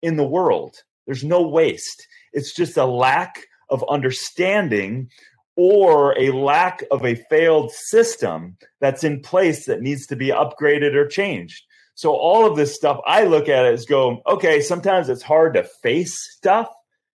[0.02, 0.76] in the world.
[1.06, 2.06] There's no waste.
[2.32, 5.09] It's just a lack of understanding
[5.56, 10.94] or a lack of a failed system that's in place that needs to be upgraded
[10.94, 11.64] or changed.
[11.94, 15.54] So all of this stuff, I look at it as go, okay, sometimes it's hard
[15.54, 16.68] to face stuff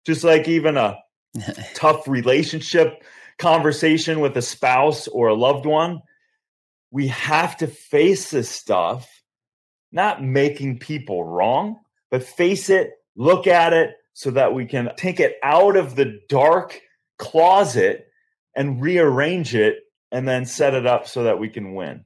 [0.06, 0.98] just like even a
[1.74, 3.04] tough relationship
[3.38, 6.02] conversation with a spouse or a loved one,
[6.92, 9.10] we have to face this stuff,
[9.92, 11.80] not making people wrong,
[12.12, 16.20] but face it, look at it so that we can take it out of the
[16.30, 16.80] dark
[17.18, 18.06] closet
[18.56, 19.78] and rearrange it
[20.12, 22.04] and then set it up so that we can win.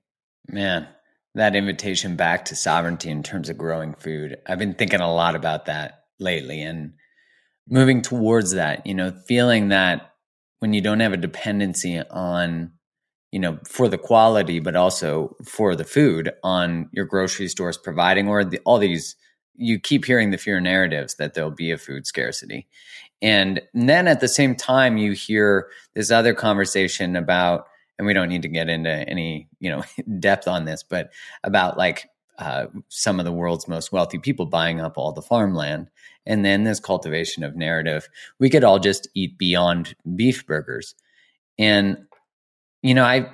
[0.48, 0.88] Man,
[1.34, 4.38] that invitation back to sovereignty in terms of growing food.
[4.48, 6.94] I've been thinking a lot about that lately and
[7.68, 10.12] moving towards that, you know, feeling that
[10.60, 12.72] when you don't have a dependency on,
[13.32, 18.28] you know, for the quality, but also for the food on your grocery stores providing,
[18.28, 19.16] or the, all these,
[19.58, 22.68] you keep hearing the fear narratives that there'll be a food scarcity.
[23.22, 28.30] And then at the same time, you hear this other conversation about, and we don't
[28.30, 29.84] need to get into any, you know,
[30.20, 31.12] depth on this, but
[31.44, 35.90] about like uh, some of the world's most wealthy people buying up all the farmland
[36.26, 38.10] and then this cultivation of narrative.
[38.40, 40.96] We could all just eat beyond beef burgers.
[41.58, 42.06] And
[42.82, 43.32] you know, I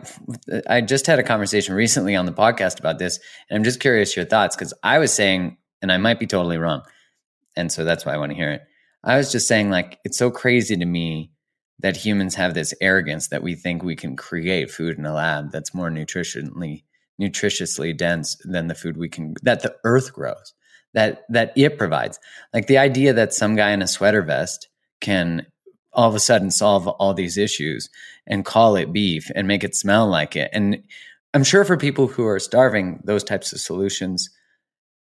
[0.70, 4.16] I just had a conversation recently on the podcast about this, and I'm just curious
[4.16, 6.84] your thoughts because I was saying, and I might be totally wrong,
[7.56, 8.62] and so that's why I want to hear it.
[9.04, 11.32] I was just saying, like, it's so crazy to me
[11.80, 15.52] that humans have this arrogance that we think we can create food in a lab
[15.52, 16.84] that's more nutritionally
[17.20, 20.54] nutritiously dense than the food we can that the earth grows
[20.94, 22.20] that that it provides.
[22.54, 24.68] Like the idea that some guy in a sweater vest
[25.00, 25.46] can
[25.94, 27.90] all of a sudden solve all these issues
[28.28, 30.50] and call it beef and make it smell like it.
[30.54, 30.84] And
[31.34, 34.30] I'm sure for people who are starving, those types of solutions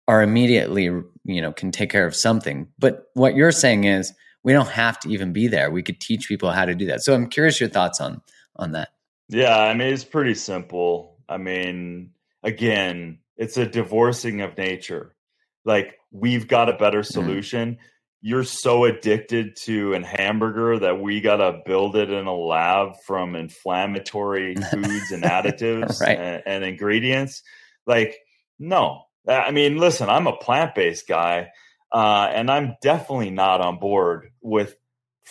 [0.08, 2.66] are immediately, you know, can take care of something.
[2.78, 5.70] But what you're saying is we don't have to even be there.
[5.70, 7.02] We could teach people how to do that.
[7.02, 8.20] So I'm curious your thoughts on
[8.56, 8.88] on that.
[9.28, 11.18] Yeah, I mean it's pretty simple.
[11.28, 12.10] I mean,
[12.42, 15.14] again, it's a divorcing of nature
[15.68, 17.12] like we've got a better mm-hmm.
[17.12, 17.74] solution.
[17.74, 17.78] Mm.
[18.20, 22.94] You're so addicted to an hamburger that we got to build it in a lab
[23.06, 26.18] from inflammatory foods and additives right.
[26.18, 27.42] and, and ingredients.
[27.86, 28.18] Like,
[28.58, 29.02] no.
[29.26, 31.48] I mean, listen, I'm a plant based guy,
[31.92, 34.76] uh, and I'm definitely not on board with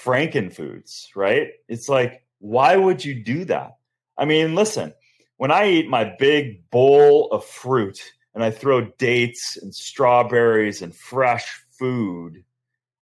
[0.03, 1.49] frankenfoods, right?
[1.67, 3.77] It's like, why would you do that?
[4.17, 4.93] I mean, listen,
[5.37, 7.99] when I eat my big bowl of fruit
[8.33, 12.43] and I throw dates and strawberries and fresh food,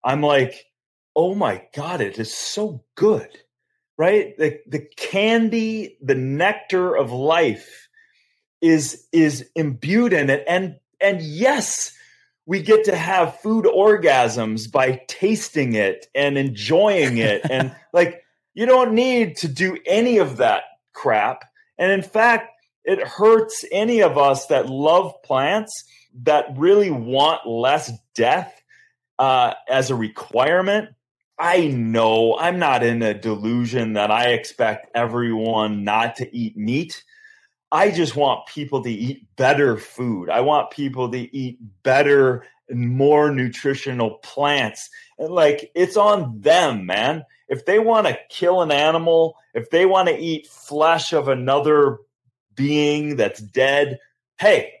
[0.03, 0.65] I'm like,
[1.15, 3.29] oh my God, it is so good.
[3.97, 4.37] right?
[4.37, 7.82] The, the candy, the nectar of life
[8.63, 10.43] is, is imbued in it.
[10.47, 11.91] And, and yes,
[12.45, 17.41] we get to have food orgasms by tasting it and enjoying it.
[17.51, 21.43] and like, you don't need to do any of that crap.
[21.77, 22.49] And in fact,
[22.85, 25.83] it hurts any of us that love plants
[26.23, 28.61] that really want less death
[29.19, 30.89] uh, as a requirement.
[31.39, 37.03] I know I'm not in a delusion that I expect everyone not to eat meat.
[37.73, 40.29] I just want people to eat better food.
[40.29, 44.91] I want people to eat better and more nutritional plants.
[45.17, 47.25] And like it's on them, man.
[47.49, 51.97] If they want to kill an animal, if they want to eat flesh of another
[52.53, 53.99] being that's dead,
[54.37, 54.73] hey,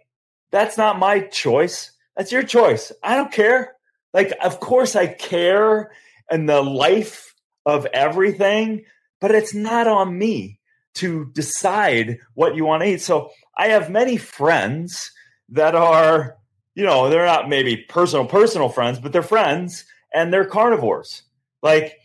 [0.51, 1.91] that's not my choice.
[2.15, 2.91] That's your choice.
[3.01, 3.73] I don't care.
[4.13, 5.91] Like, of course I care
[6.29, 7.33] and the life
[7.65, 8.85] of everything,
[9.19, 10.59] but it's not on me
[10.95, 13.01] to decide what you want to eat.
[13.01, 15.11] So I have many friends
[15.49, 16.37] that are,
[16.75, 21.23] you know, they're not maybe personal, personal friends, but they're friends and they're carnivores.
[21.61, 21.97] Like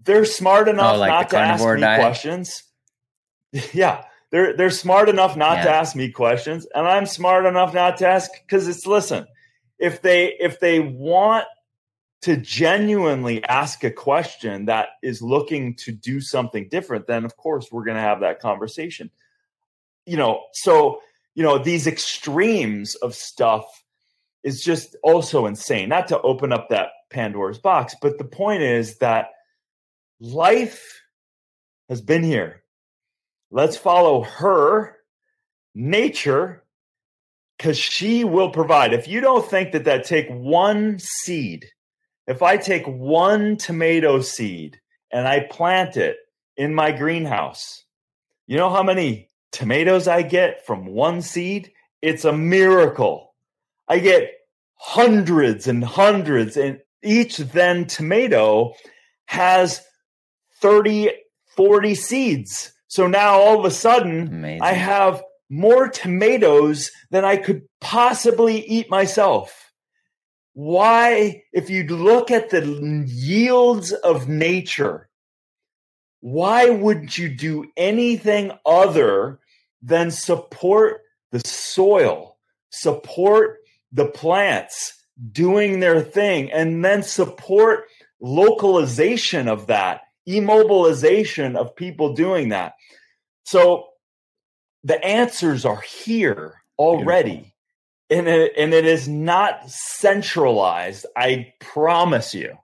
[0.00, 2.00] they're smart oh, enough oh, like not to ask me diet?
[2.00, 2.62] questions.
[3.72, 4.04] yeah.
[4.30, 5.64] They're they're smart enough not yeah.
[5.64, 9.26] to ask me questions, and I'm smart enough not to ask because it's listen,
[9.78, 11.46] if they if they want
[12.26, 17.68] to genuinely ask a question that is looking to do something different, then of course
[17.70, 19.12] we're going to have that conversation.
[20.06, 21.00] You know, so
[21.36, 23.64] you know these extremes of stuff
[24.42, 25.88] is just also insane.
[25.88, 29.28] Not to open up that Pandora's box, but the point is that
[30.18, 31.00] life
[31.88, 32.64] has been here.
[33.52, 34.96] Let's follow her
[35.76, 36.64] nature
[37.56, 38.92] because she will provide.
[38.92, 41.66] If you don't think that that take one seed,
[42.26, 46.16] if I take one tomato seed and I plant it
[46.56, 47.84] in my greenhouse,
[48.46, 51.72] you know how many tomatoes I get from one seed?
[52.02, 53.34] It's a miracle.
[53.88, 54.30] I get
[54.74, 58.74] hundreds and hundreds, and each then tomato
[59.26, 59.82] has
[60.60, 61.10] 30,
[61.56, 62.72] 40 seeds.
[62.88, 64.62] So now all of a sudden, Amazing.
[64.62, 69.65] I have more tomatoes than I could possibly eat myself.
[70.56, 75.10] Why, if you look at the yields of nature,
[76.20, 79.38] why wouldn't you do anything other
[79.82, 82.38] than support the soil,
[82.70, 83.58] support
[83.92, 84.94] the plants
[85.30, 87.84] doing their thing, and then support
[88.22, 92.76] localization of that immobilization of people doing that.
[93.44, 93.88] So
[94.84, 97.52] the answers are here already.
[98.08, 102.56] And it, and it is not centralized, I promise you.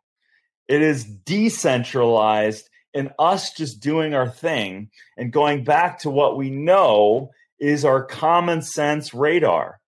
[0.69, 6.51] It is decentralized in us just doing our thing and going back to what we
[6.51, 9.81] know is our common sense radar.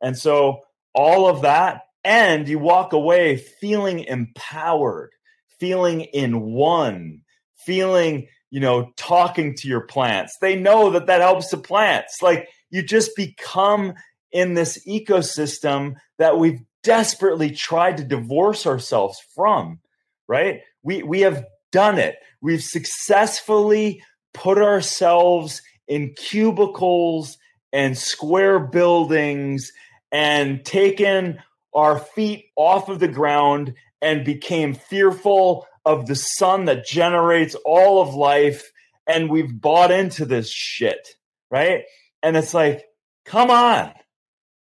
[0.00, 0.60] And so
[0.94, 5.10] all of that, and you walk away feeling empowered,
[5.58, 7.22] feeling in one,
[7.64, 10.36] feeling, you know, talking to your plants.
[10.40, 12.20] They know that that helps the plants.
[12.20, 13.94] Like you just become
[14.32, 19.80] in this ecosystem that we've desperately tried to divorce ourselves from,
[20.28, 20.60] right?
[20.82, 22.16] We we have done it.
[22.40, 24.02] We've successfully
[24.34, 27.38] put ourselves in cubicles
[27.72, 29.70] and square buildings
[30.10, 31.38] and taken
[31.74, 38.02] our feet off of the ground and became fearful of the sun that generates all
[38.02, 38.70] of life.
[39.06, 41.08] And we've bought into this shit,
[41.50, 41.84] right?
[42.22, 42.84] And it's like,
[43.24, 43.92] come on,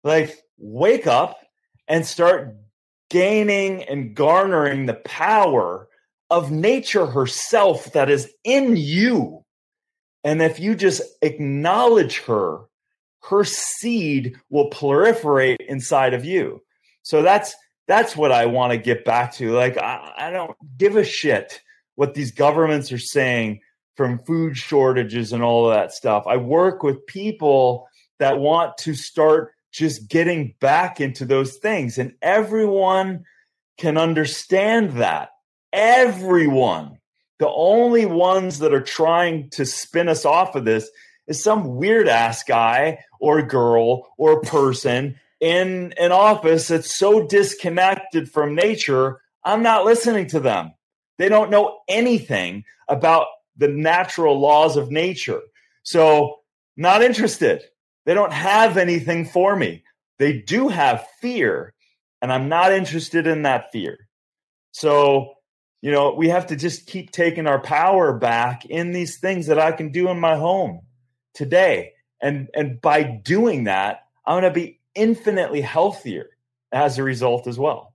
[0.05, 1.38] like, wake up
[1.88, 2.57] and start
[3.11, 5.88] gaining and garnering the power
[6.30, 9.44] of nature herself that is in you.
[10.22, 12.61] And if you just acknowledge her,
[13.22, 16.62] her seed will proliferate inside of you.
[17.02, 17.55] So that's
[17.86, 19.52] that's what I want to get back to.
[19.52, 21.61] Like, I, I don't give a shit
[21.96, 23.61] what these governments are saying
[23.94, 26.24] from food shortages and all of that stuff.
[26.26, 27.86] I work with people
[28.18, 33.25] that want to start just getting back into those things, and everyone
[33.77, 35.31] can understand that.
[35.72, 36.99] Everyone.
[37.41, 40.89] The only ones that are trying to spin us off of this
[41.27, 48.31] is some weird ass guy or girl or person in an office that's so disconnected
[48.31, 50.72] from nature, I'm not listening to them.
[51.18, 55.41] They don't know anything about the natural laws of nature.
[55.83, 56.41] So,
[56.77, 57.62] not interested.
[58.05, 59.82] They don't have anything for me.
[60.18, 61.74] They do have fear,
[62.22, 64.09] and I'm not interested in that fear.
[64.72, 65.34] So,
[65.80, 69.59] you know, we have to just keep taking our power back in these things that
[69.59, 70.80] I can do in my home
[71.34, 71.92] today.
[72.20, 76.30] And and by doing that, I'm going to be infinitely healthier
[76.72, 77.93] as a result as well.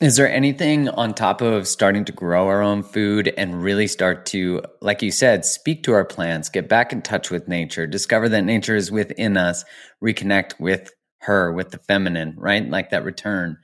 [0.00, 4.24] Is there anything on top of starting to grow our own food and really start
[4.26, 8.26] to, like you said, speak to our plants, get back in touch with nature, discover
[8.30, 9.62] that nature is within us,
[10.02, 12.66] reconnect with her, with the feminine, right?
[12.66, 13.58] Like that return.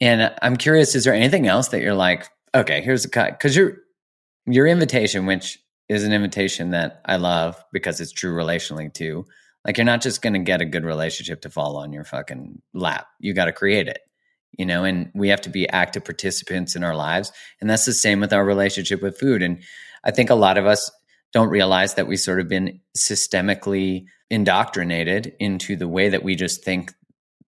[0.00, 3.32] And I'm curious, is there anything else that you're like, okay, here's a cut?
[3.32, 3.78] Because your
[4.46, 5.58] your invitation, which
[5.88, 9.26] is an invitation that I love because it's true relationally too.
[9.64, 13.08] Like you're not just to get a good relationship to fall on your fucking lap.
[13.18, 13.98] You got to create it
[14.58, 17.32] you know, and we have to be active participants in our lives.
[17.60, 19.42] And that's the same with our relationship with food.
[19.42, 19.62] And
[20.04, 20.90] I think a lot of us
[21.32, 26.64] don't realize that we've sort of been systemically indoctrinated into the way that we just
[26.64, 26.92] think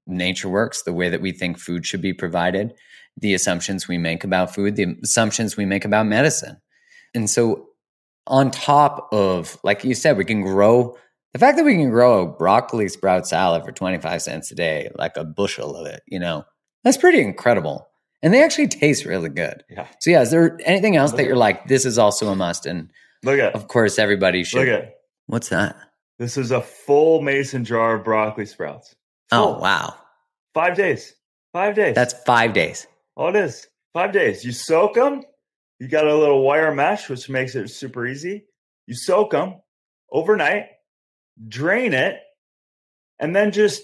[0.07, 2.73] nature works, the way that we think food should be provided,
[3.17, 6.57] the assumptions we make about food, the assumptions we make about medicine.
[7.15, 7.67] And so,
[8.27, 10.99] on top of, like you said, we can grow
[11.33, 14.91] the fact that we can grow a broccoli sprout salad for 25 cents a day,
[14.97, 16.45] like a bushel of it, you know,
[16.85, 17.89] that's pretty incredible.
[18.23, 19.65] And they actually taste really good.
[19.71, 19.87] Yeah.
[20.01, 22.67] So yeah, is there anything else look that you're like, this is also a must?
[22.67, 22.91] And
[23.23, 24.95] look at of course everybody should look at
[25.27, 25.77] what's that?
[26.19, 28.95] This is a full mason jar of broccoli sprouts.
[29.31, 29.57] Oh, full.
[29.57, 29.95] Oh wow.
[30.55, 31.15] Five days.
[31.53, 31.95] Five days.
[31.95, 32.87] That's five days.
[33.17, 33.67] All it is.
[33.93, 34.45] Five days.
[34.45, 35.23] You soak them.
[35.79, 38.47] You got a little wire mesh, which makes it super easy.
[38.87, 39.61] You soak them
[40.11, 40.67] overnight,
[41.47, 42.17] drain it,
[43.19, 43.83] and then just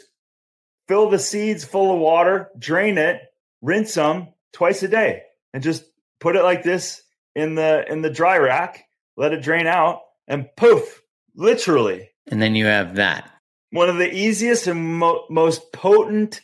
[0.88, 3.20] fill the seeds full of water, drain it,
[3.62, 5.22] rinse them twice a day,
[5.52, 5.84] and just
[6.20, 7.02] put it like this
[7.34, 8.84] in the in the dry rack.
[9.16, 11.02] Let it drain out, and poof,
[11.36, 12.10] literally.
[12.26, 13.30] And then you have that.
[13.70, 16.40] One of the easiest and mo- most potent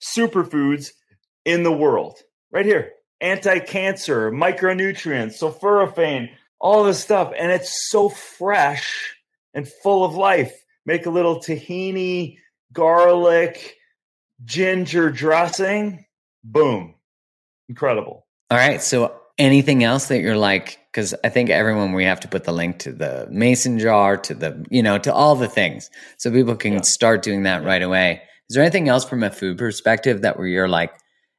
[0.00, 0.90] superfoods
[1.44, 2.18] in the world,
[2.50, 2.92] right here.
[3.20, 6.28] Anti-cancer, micronutrients, sulforaphane,
[6.60, 9.14] all this stuff, and it's so fresh
[9.54, 10.54] and full of life.
[10.84, 12.36] Make a little tahini,
[12.72, 13.76] garlic,
[14.44, 16.04] ginger dressing.
[16.44, 16.94] Boom.
[17.68, 18.26] Incredible.
[18.50, 18.80] All right.
[18.80, 22.52] So anything else that you're like, because I think everyone, we have to put the
[22.52, 26.56] link to the mason jar, to the, you know, to all the things so people
[26.56, 26.80] can yeah.
[26.82, 28.22] start doing that right away.
[28.48, 30.92] Is there anything else from a food perspective that where you're like,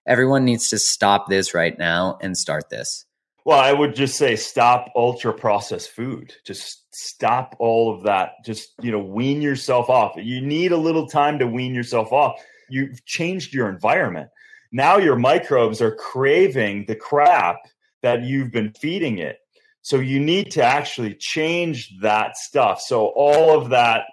[0.06, 3.06] everyone needs to stop this right now and start this?
[3.48, 6.36] Well, I would just say stop ultra processed food.
[6.46, 8.34] Just stop all of that.
[8.46, 10.14] Just, you know, wean yourself off.
[10.18, 12.40] You need a little time to wean yourself off
[12.70, 14.30] you've changed your environment.
[14.72, 17.58] Now your microbes are craving the crap
[18.02, 19.38] that you've been feeding it.
[19.82, 22.82] So you need to actually change that stuff.
[22.82, 24.04] So all of that,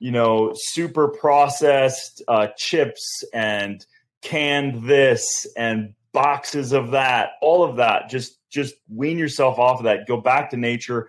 [0.00, 3.84] you know, super processed uh, chips and
[4.20, 9.84] canned this and boxes of that, all of that, just just wean yourself off of
[9.84, 10.06] that.
[10.06, 11.08] Go back to nature,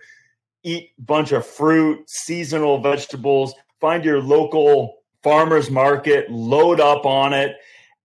[0.62, 7.32] eat a bunch of fruit, seasonal vegetables, find your local farmers market, load up on
[7.32, 7.56] it,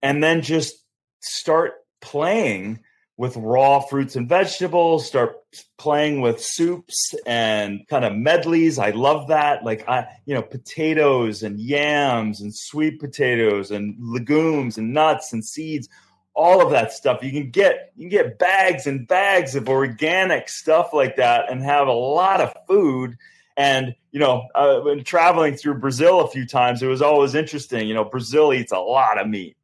[0.02, 0.84] and then just
[1.20, 2.80] start playing
[3.16, 5.36] with raw fruits and vegetables, start
[5.76, 8.78] playing with soups and kind of medleys.
[8.78, 9.62] I love that.
[9.62, 15.44] Like I, you know, potatoes and yams and sweet potatoes and legumes and nuts and
[15.44, 15.86] seeds,
[16.34, 17.22] all of that stuff.
[17.22, 21.62] You can get you can get bags and bags of organic stuff like that and
[21.62, 23.16] have a lot of food
[23.56, 27.86] and you know, uh, when traveling through Brazil a few times, it was always interesting.
[27.86, 29.56] You know, Brazil eats a lot of meat,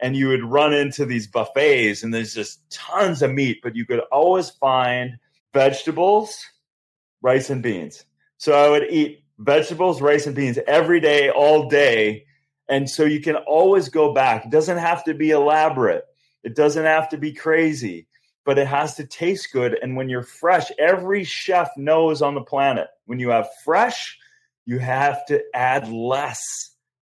[0.00, 3.86] and you would run into these buffets, and there's just tons of meat, but you
[3.86, 5.18] could always find
[5.52, 6.44] vegetables,
[7.22, 8.04] rice, and beans.
[8.36, 12.26] So I would eat vegetables, rice, and beans every day, all day.
[12.68, 14.46] And so you can always go back.
[14.46, 16.04] It doesn't have to be elaborate.
[16.44, 18.06] It doesn't have to be crazy
[18.44, 19.78] but it has to taste good.
[19.80, 24.18] And when you're fresh, every chef knows on the planet when you have fresh,
[24.66, 26.42] you have to add less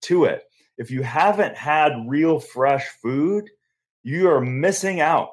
[0.03, 0.45] to it.
[0.79, 3.51] If you haven't had real fresh food,
[4.03, 5.31] you are missing out,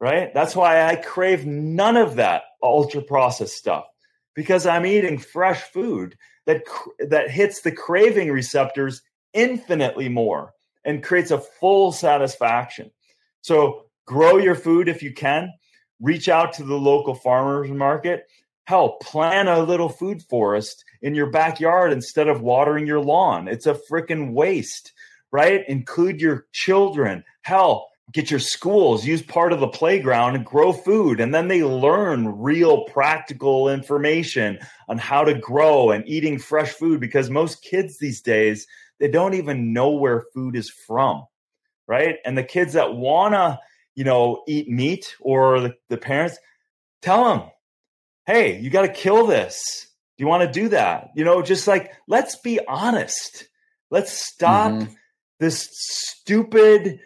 [0.00, 0.32] right?
[0.34, 3.86] That's why I crave none of that ultra processed stuff
[4.34, 6.62] because I'm eating fresh food that
[7.08, 12.90] that hits the craving receptors infinitely more and creates a full satisfaction.
[13.42, 15.52] So grow your food if you can,
[16.00, 18.24] reach out to the local farmers market.
[18.64, 23.48] Hell, plant a little food forest in your backyard instead of watering your lawn.
[23.48, 24.92] It's a freaking waste,
[25.32, 25.68] right?
[25.68, 27.24] Include your children.
[27.42, 31.20] Hell, get your schools, use part of the playground and grow food.
[31.20, 37.00] And then they learn real practical information on how to grow and eating fresh food
[37.00, 38.66] because most kids these days,
[38.98, 41.24] they don't even know where food is from,
[41.90, 42.16] right?
[42.24, 43.58] And the kids that want to
[43.94, 46.38] you know, eat meat or the, the parents,
[47.02, 47.50] tell them,
[48.24, 49.88] hey, you got to kill this.
[50.16, 51.10] Do you want to do that?
[51.14, 53.48] You know, just like, let's be honest.
[53.90, 54.92] Let's stop mm-hmm.
[55.38, 57.00] this stupid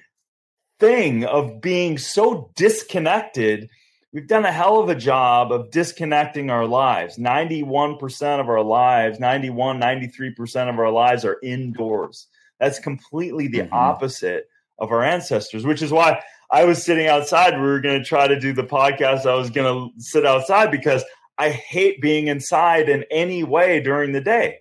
[0.79, 3.71] thing of being so disconnected.
[4.13, 7.17] We've done a hell of a job of disconnecting our lives.
[7.17, 12.29] 91% of our lives, 91, 93% of our lives are indoors.
[12.61, 13.75] That's completely the mm-hmm.
[13.75, 14.49] opposite
[14.79, 16.21] of our ancestors, which is why
[16.51, 17.55] I was sitting outside.
[17.55, 19.27] We were going to try to do the podcast.
[19.27, 21.05] I was going to sit outside because
[21.39, 24.59] I hate being inside in any way during the day.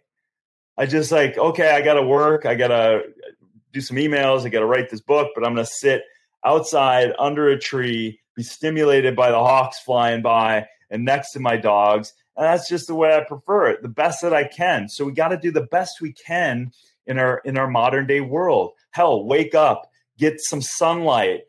[0.77, 2.45] I just like, okay, I got to work.
[2.45, 3.03] I got to
[3.71, 4.45] do some emails.
[4.45, 6.03] I got to write this book, but I'm going to sit
[6.45, 11.57] outside under a tree, be stimulated by the hawks flying by and next to my
[11.57, 12.13] dogs.
[12.35, 14.89] And that's just the way I prefer it, the best that I can.
[14.89, 16.71] So we got to do the best we can
[17.05, 18.71] in our in our modern day world.
[18.91, 21.41] Hell, wake up, get some sunlight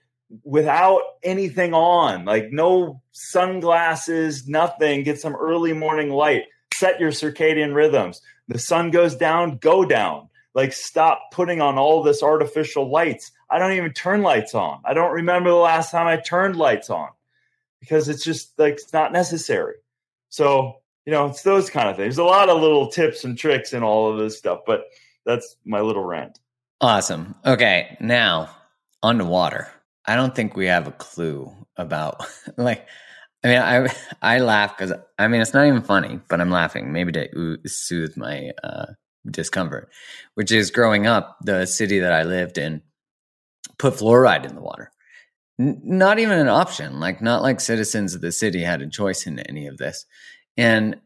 [0.42, 5.02] without anything on, like no sunglasses, nothing.
[5.02, 6.44] Get some early morning light.
[6.74, 8.20] Set your circadian rhythms.
[8.48, 10.28] The sun goes down, go down.
[10.54, 13.32] Like stop putting on all this artificial lights.
[13.50, 14.80] I don't even turn lights on.
[14.84, 17.08] I don't remember the last time I turned lights on
[17.80, 19.74] because it's just like it's not necessary.
[20.28, 22.16] So, you know, it's those kind of things.
[22.16, 24.84] There's a lot of little tips and tricks and all of this stuff, but
[25.26, 26.38] that's my little rant.
[26.80, 27.34] Awesome.
[27.44, 28.50] Okay, now
[29.02, 29.68] on to water.
[30.06, 32.20] I don't think we have a clue about
[32.56, 32.86] like
[33.44, 36.92] I mean, I I laugh because I mean it's not even funny, but I'm laughing
[36.92, 38.86] maybe to soothe my uh,
[39.30, 39.90] discomfort,
[40.34, 42.82] which is growing up, the city that I lived in
[43.78, 44.90] put fluoride in the water.
[45.60, 49.26] N- not even an option, like not like citizens of the city had a choice
[49.26, 50.06] in any of this.
[50.56, 51.00] And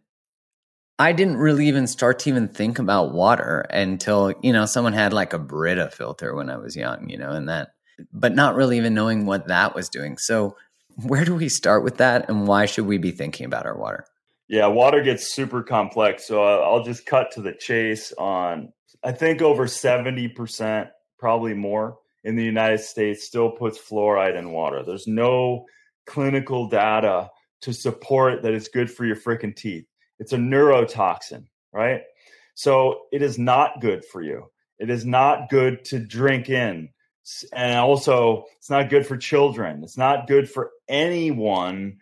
[0.98, 5.12] I didn't really even start to even think about water until, you know, someone had
[5.12, 7.74] like a Brita filter when I was young, you know, and that,
[8.12, 10.18] but not really even knowing what that was doing.
[10.18, 10.56] So,
[11.04, 14.04] where do we start with that and why should we be thinking about our water?
[14.48, 16.26] Yeah, water gets super complex.
[16.26, 18.72] So uh, I'll just cut to the chase on
[19.04, 24.82] I think over 70%, probably more, in the United States still puts fluoride in water.
[24.84, 25.66] There's no
[26.06, 27.30] clinical data
[27.62, 29.84] to support that it's good for your freaking teeth.
[30.18, 32.02] It's a neurotoxin, right?
[32.54, 34.50] So it is not good for you.
[34.78, 36.90] It is not good to drink in.
[37.52, 39.82] And also, it's not good for children.
[39.84, 41.98] It's not good for anyone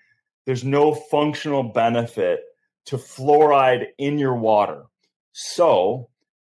[0.47, 2.41] there's no functional benefit
[2.87, 4.85] to fluoride in your water.
[5.33, 6.09] So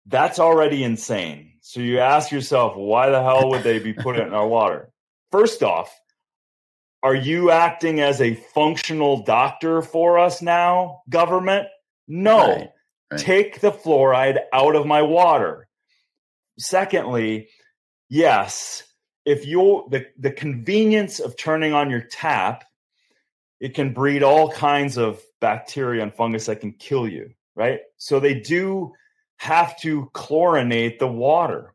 [0.06, 1.54] that's already insane.
[1.62, 4.92] So you ask yourself, why the hell would they be putting it in our water?
[5.32, 5.98] First off,
[7.04, 11.68] are you acting as a functional doctor for us now, government?
[12.08, 12.48] No.
[12.48, 12.70] Right,
[13.12, 13.20] right.
[13.20, 15.68] Take the fluoride out of my water.
[16.58, 17.50] Secondly,
[18.10, 18.84] yes,
[19.26, 22.64] if you the, the convenience of turning on your tap
[23.60, 27.80] it can breed all kinds of bacteria and fungus that can kill you, right?
[27.98, 28.94] So they do
[29.38, 31.74] have to chlorinate the water,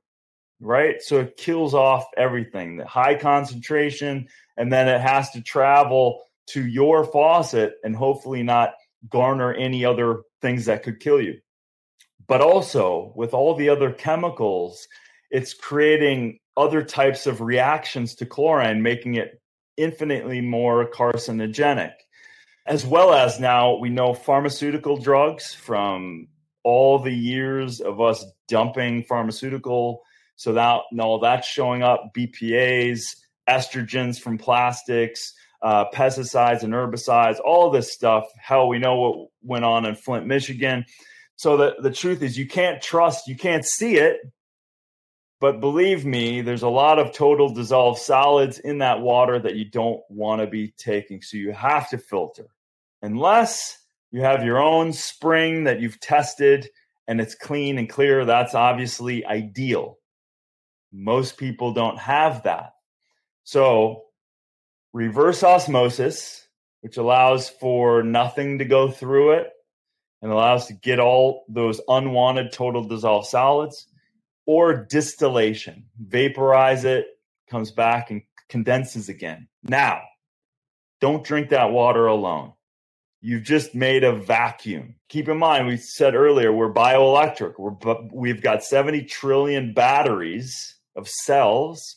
[0.62, 1.02] right?
[1.02, 6.66] So it kills off everything, the high concentration, and then it has to travel to
[6.66, 8.74] your faucet and hopefully not
[9.08, 11.38] garner any other things that could kill you.
[12.28, 14.86] But also, with all the other chemicals,
[15.30, 19.40] it's creating other types of reactions to chlorine, making it
[19.76, 21.92] infinitely more carcinogenic.
[22.66, 26.28] As well as now we know pharmaceutical drugs from
[26.62, 30.02] all the years of us dumping pharmaceutical.
[30.36, 33.00] So that no, that's showing up BPAs,
[33.48, 38.24] estrogens from plastics, uh, pesticides and herbicides, all this stuff.
[38.40, 40.84] Hell, we know what went on in Flint, Michigan.
[41.36, 44.20] So the, the truth is you can't trust, you can't see it,
[45.42, 49.64] but believe me, there's a lot of total dissolved solids in that water that you
[49.64, 51.20] don't want to be taking.
[51.20, 52.46] So you have to filter.
[53.02, 53.76] Unless
[54.12, 56.68] you have your own spring that you've tested
[57.08, 59.98] and it's clean and clear, that's obviously ideal.
[60.92, 62.74] Most people don't have that.
[63.44, 64.04] So
[64.92, 66.46] reverse osmosis,
[66.82, 69.50] which allows for nothing to go through it
[70.20, 73.88] and allows to get all those unwanted total dissolved solids
[74.46, 75.86] or distillation.
[75.98, 77.06] Vaporize it,
[77.50, 79.48] comes back and condenses again.
[79.62, 80.02] Now,
[81.00, 82.52] don't drink that water alone.
[83.20, 84.96] You've just made a vacuum.
[85.08, 87.54] Keep in mind, we said earlier, we're bioelectric.
[87.58, 91.96] We're, we've got 70 trillion batteries of cells.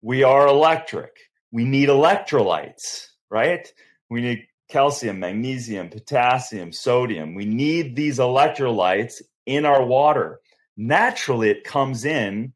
[0.00, 1.12] We are electric.
[1.50, 3.66] We need electrolytes, right?
[4.10, 7.34] We need calcium, magnesium, potassium, sodium.
[7.34, 10.40] We need these electrolytes in our water
[10.76, 12.52] naturally it comes in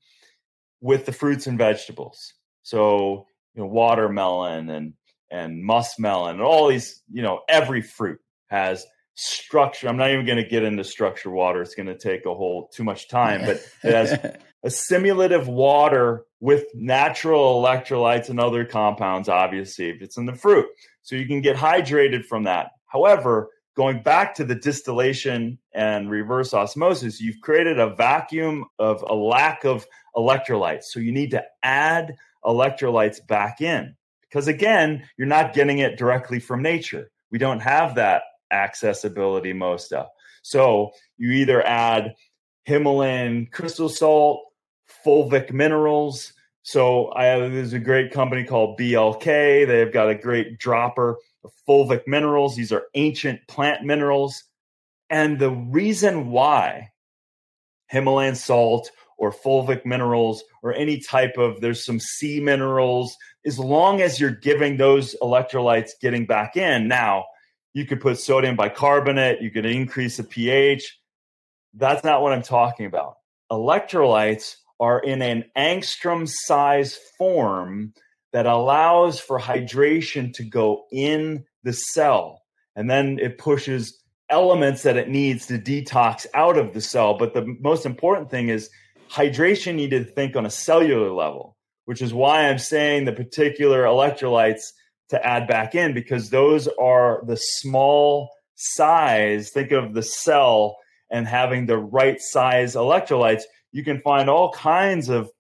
[0.81, 2.35] with the fruits and vegetables.
[2.63, 4.95] So, you know, watermelon and
[5.31, 9.89] and muskmelon and all these, you know, every fruit has structure.
[9.89, 11.63] I'm not even going to get into structure water.
[11.63, 14.37] It's going to take a whole too much time, but it has
[14.67, 20.67] a simulative water with natural electrolytes and other compounds, obviously, if it's in the fruit.
[21.03, 22.73] So you can get hydrated from that.
[22.87, 29.15] However, going back to the distillation and reverse osmosis, you've created a vacuum of a
[29.15, 29.87] lack of
[30.17, 30.85] electrolytes.
[30.85, 36.41] So you need to add electrolytes back in because, again, you're not getting it directly
[36.41, 37.13] from nature.
[37.31, 40.07] We don't have that accessibility most of.
[40.43, 42.15] So you either add
[42.65, 44.43] Himalayan crystal salt,
[45.07, 46.33] fulvic minerals.
[46.63, 49.67] So I have, there's a great company called BLK.
[49.67, 52.57] They've got a great dropper of fulvic minerals.
[52.57, 54.43] These are ancient plant minerals.
[55.09, 56.91] And the reason why
[57.89, 64.01] Himalayan salt or fulvic minerals or any type of there's some sea minerals as long
[64.03, 67.25] as you're giving those electrolytes getting back in now
[67.77, 70.99] you could put sodium bicarbonate, you could increase the pH.
[71.75, 73.17] That's not what I'm talking about.
[73.53, 77.93] Electrolytes are in an angstrom size form
[78.33, 82.43] that allows for hydration to go in the cell.
[82.75, 87.17] And then it pushes elements that it needs to detox out of the cell.
[87.17, 88.69] But the most important thing is
[89.11, 93.85] hydration needed to think on a cellular level, which is why I'm saying the particular
[93.85, 94.63] electrolytes
[95.11, 99.51] to add back in because those are the small size.
[99.51, 100.77] Think of the cell
[101.11, 103.43] and having the right size electrolytes.
[103.73, 105.31] You can find all kinds of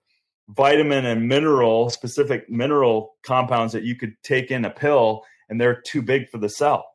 [0.49, 5.81] vitamin and mineral specific mineral compounds that you could take in a pill and they're
[5.81, 6.87] too big for the cell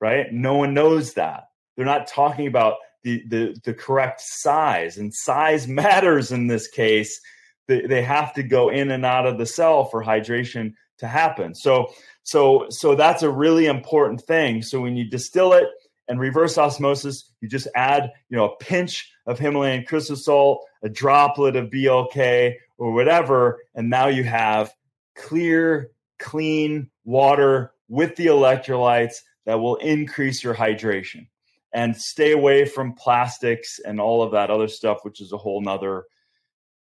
[0.00, 0.32] right?
[0.32, 1.44] No one knows that.
[1.76, 7.20] They're not talking about the the, the correct size and size matters in this case.
[7.66, 11.54] They, they have to go in and out of the cell for hydration to happen.
[11.54, 14.62] So so so that's a really important thing.
[14.62, 15.68] So when you distill it
[16.08, 20.88] and reverse osmosis, you just add, you know, a pinch of Himalayan crystal salt, a
[20.88, 24.72] droplet of BLK or whatever, and now you have
[25.16, 31.26] clear, clean water with the electrolytes that will increase your hydration.
[31.72, 35.60] And stay away from plastics and all of that other stuff, which is a whole
[35.60, 36.04] nother,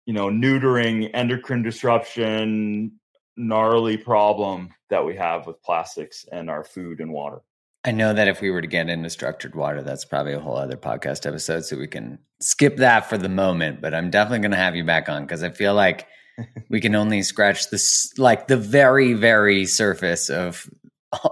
[0.05, 2.93] you know, neutering, endocrine disruption,
[3.35, 7.41] gnarly problem that we have with plastics and our food and water.
[7.87, 10.57] I know that if we were to get into structured water, that's probably a whole
[10.57, 11.63] other podcast episode.
[11.63, 13.79] So we can skip that for the moment.
[13.79, 16.05] But I'm definitely going to have you back on because I feel like
[16.69, 20.69] we can only scratch this, like the very, very surface of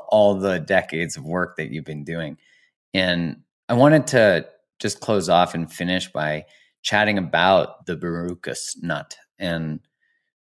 [0.08, 2.38] all the decades of work that you've been doing.
[2.94, 4.48] And I wanted to
[4.80, 6.46] just close off and finish by
[6.84, 9.82] chatting about the Barukas nut and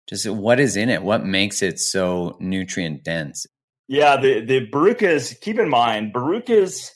[0.07, 1.03] just what is in it?
[1.03, 3.47] What makes it so nutrient dense?
[3.87, 5.39] Yeah, the the barukas.
[5.41, 6.91] Keep in mind, barukas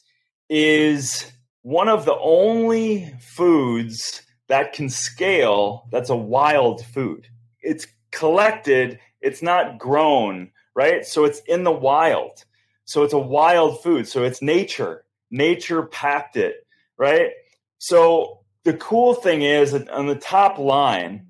[0.49, 1.31] is
[1.61, 5.87] one of the only foods that can scale.
[5.91, 7.27] That's a wild food.
[7.61, 8.99] It's collected.
[9.21, 11.05] It's not grown, right?
[11.05, 12.43] So it's in the wild.
[12.85, 14.07] So it's a wild food.
[14.07, 15.03] So it's nature.
[15.29, 16.65] Nature packed it,
[16.97, 17.29] right?
[17.77, 21.27] So the cool thing is on the top line,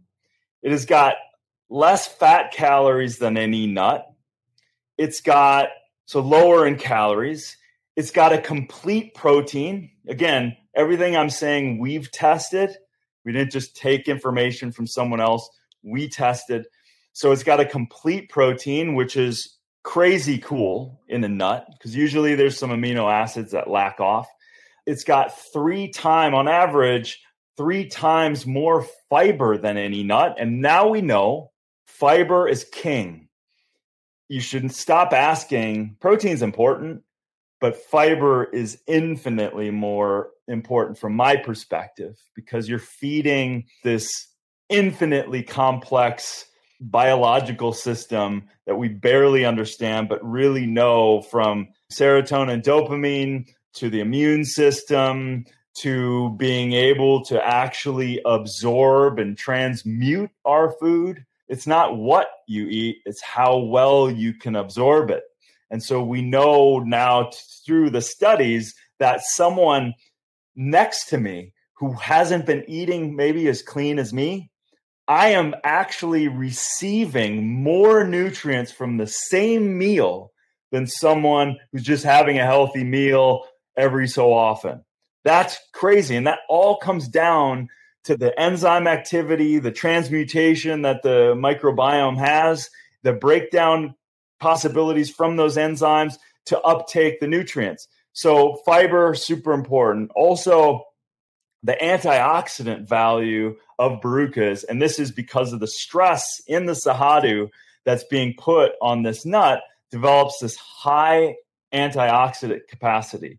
[0.64, 1.16] it has got
[1.70, 4.09] less fat calories than any nut.
[5.00, 5.70] It's got
[6.08, 7.56] so lower in calories.
[7.96, 9.90] It's got a complete protein.
[10.10, 12.76] Again, everything I'm saying we've tested.
[13.24, 15.50] We didn't just take information from someone else.
[15.84, 16.66] We tested.
[17.14, 22.36] So it's got a complete protein, which is crazy cool in a nut because usually
[22.36, 24.28] there's some amino acids that lack off.
[24.86, 27.22] It's got three time on average,
[27.56, 30.36] three times more fiber than any nut.
[30.38, 31.52] And now we know
[31.88, 33.29] Fiber is king.
[34.30, 35.98] You should stop asking.
[36.00, 37.02] Protein's important,
[37.60, 44.10] but fiber is infinitely more important from my perspective because you're feeding this
[44.70, 46.46] infinitely complex
[46.80, 54.46] biological system that we barely understand, but really know from serotonin, dopamine to the immune
[54.46, 55.44] system
[55.80, 63.00] to being able to actually absorb and transmute our food it's not what you eat,
[63.06, 65.24] it's how well you can absorb it.
[65.72, 67.32] And so we know now
[67.66, 69.94] through the studies that someone
[70.56, 74.52] next to me who hasn't been eating maybe as clean as me,
[75.08, 80.32] I am actually receiving more nutrients from the same meal
[80.72, 83.46] than someone who's just having a healthy meal
[83.76, 84.84] every so often.
[85.24, 86.16] That's crazy.
[86.16, 87.70] And that all comes down
[88.10, 92.72] to the enzyme activity, the transmutation that the microbiome has,
[93.04, 93.94] the breakdown
[94.40, 96.16] possibilities from those enzymes
[96.48, 97.88] to uptake the nutrients.
[98.14, 100.10] So fiber super important.
[100.16, 100.86] Also,
[101.62, 107.50] the antioxidant value of barukas, and this is because of the stress in the Cerrado
[107.86, 111.36] that's being put on this nut, develops this high
[111.72, 113.38] antioxidant capacity.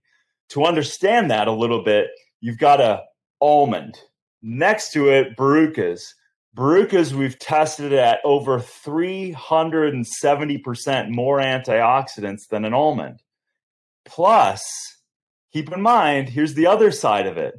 [0.51, 2.07] To understand that a little bit,
[2.41, 3.03] you've got a
[3.41, 3.99] almond.
[4.43, 6.01] Next to it, barukas.
[6.57, 13.23] Barukas, we've tested at over 370% more antioxidants than an almond.
[14.05, 14.63] Plus,
[15.53, 17.55] keep in mind, here's the other side of it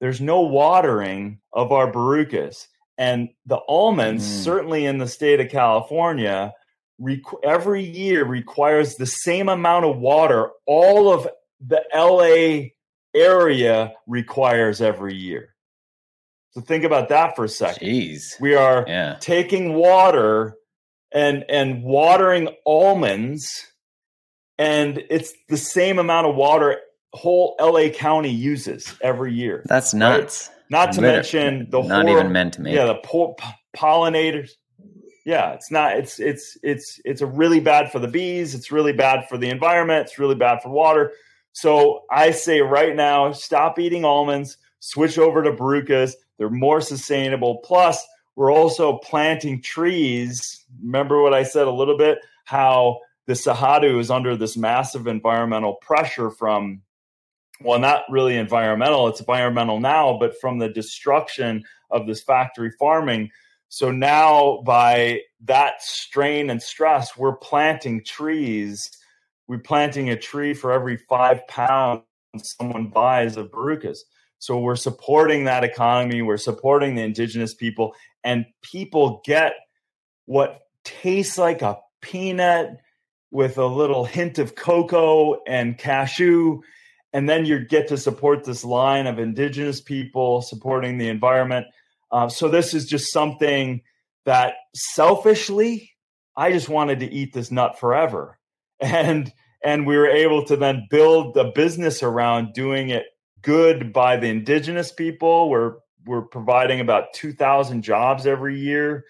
[0.00, 2.54] there's no watering of our barukas.
[2.96, 4.44] And the almonds, mm.
[4.44, 6.52] certainly in the state of California,
[7.00, 11.28] requ- every year requires the same amount of water all of
[11.60, 12.70] the LA
[13.14, 15.54] area requires every year.
[16.50, 17.86] So think about that for a second.
[17.86, 18.40] Jeez.
[18.40, 19.16] We are yeah.
[19.20, 20.54] taking water
[21.12, 23.66] and and watering almonds
[24.58, 26.78] and it's the same amount of water
[27.12, 29.62] whole LA County uses every year.
[29.66, 30.48] That's nuts.
[30.48, 30.56] Right?
[30.70, 32.74] Not to mention the not horror, even meant to me.
[32.74, 33.36] Yeah, the po-
[33.74, 34.50] pollinators.
[35.24, 35.96] Yeah, it's not.
[35.96, 38.54] It's it's it's it's a really bad for the bees.
[38.54, 40.06] It's really bad for the environment.
[40.06, 41.12] It's really bad for water.
[41.52, 44.58] So I say right now, stop eating almonds.
[44.80, 46.12] Switch over to barukas.
[46.38, 47.58] They're more sustainable.
[47.58, 50.64] Plus, we're also planting trees.
[50.82, 52.18] Remember what I said a little bit?
[52.44, 56.82] How the Cerrado is under this massive environmental pressure from
[57.60, 63.30] well, not really environmental, it's environmental now, but from the destruction of this factory farming.
[63.68, 68.88] So now, by that strain and stress, we're planting trees.
[69.46, 72.04] We're planting a tree for every five pounds
[72.42, 73.98] someone buys of barukas.
[74.38, 79.54] So we're supporting that economy, we're supporting the indigenous people, and people get
[80.26, 82.76] what tastes like a peanut
[83.30, 86.60] with a little hint of cocoa and cashew
[87.12, 91.66] and then you get to support this line of indigenous people supporting the environment.
[92.10, 93.80] Uh, so this is just something
[94.24, 95.92] that selfishly,
[96.36, 98.38] I just wanted to eat this nut forever,
[98.80, 99.32] and
[99.64, 103.06] and we were able to then build the business around doing it
[103.42, 105.50] good by the indigenous people.
[105.50, 105.76] We're
[106.06, 109.04] we're providing about two thousand jobs every year,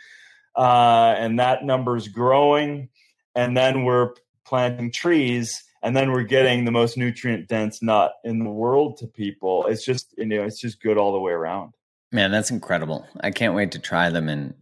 [0.56, 2.88] uh, and that number is growing.
[3.34, 4.14] And then we're
[4.44, 9.06] planting trees and then we're getting the most nutrient dense nut in the world to
[9.06, 9.66] people.
[9.66, 11.74] It's just you know it's just good all the way around.
[12.10, 13.06] Man, that's incredible.
[13.20, 14.54] I can't wait to try them and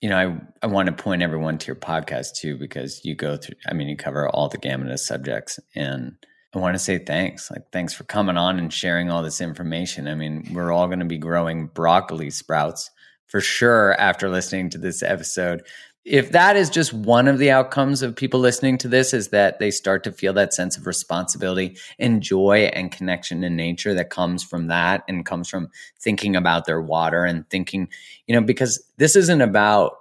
[0.00, 3.36] you know, I, I want to point everyone to your podcast too, because you go
[3.36, 5.58] through, I mean, you cover all the gamut of subjects.
[5.74, 6.14] And
[6.58, 7.50] I want to say thanks.
[7.50, 10.08] Like, thanks for coming on and sharing all this information.
[10.08, 12.90] I mean, we're all going to be growing broccoli sprouts
[13.26, 15.62] for sure after listening to this episode
[16.08, 19.58] if that is just one of the outcomes of people listening to this is that
[19.58, 24.08] they start to feel that sense of responsibility and joy and connection in nature that
[24.08, 25.68] comes from that and comes from
[26.00, 27.88] thinking about their water and thinking
[28.26, 29.96] you know because this isn't about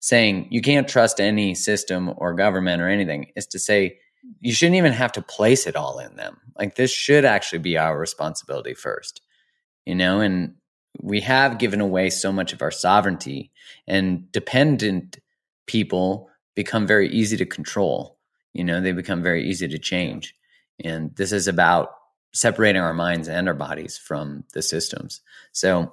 [0.00, 3.96] saying you can't trust any system or government or anything it's to say
[4.40, 7.76] you shouldn't even have to place it all in them like this should actually be
[7.76, 9.20] our responsibility first
[9.86, 10.54] you know and
[11.00, 13.50] we have given away so much of our sovereignty
[13.86, 15.18] and dependent
[15.66, 18.18] people become very easy to control.
[18.52, 20.34] You know, they become very easy to change.
[20.82, 21.90] And this is about
[22.32, 25.20] separating our minds and our bodies from the systems.
[25.52, 25.92] So,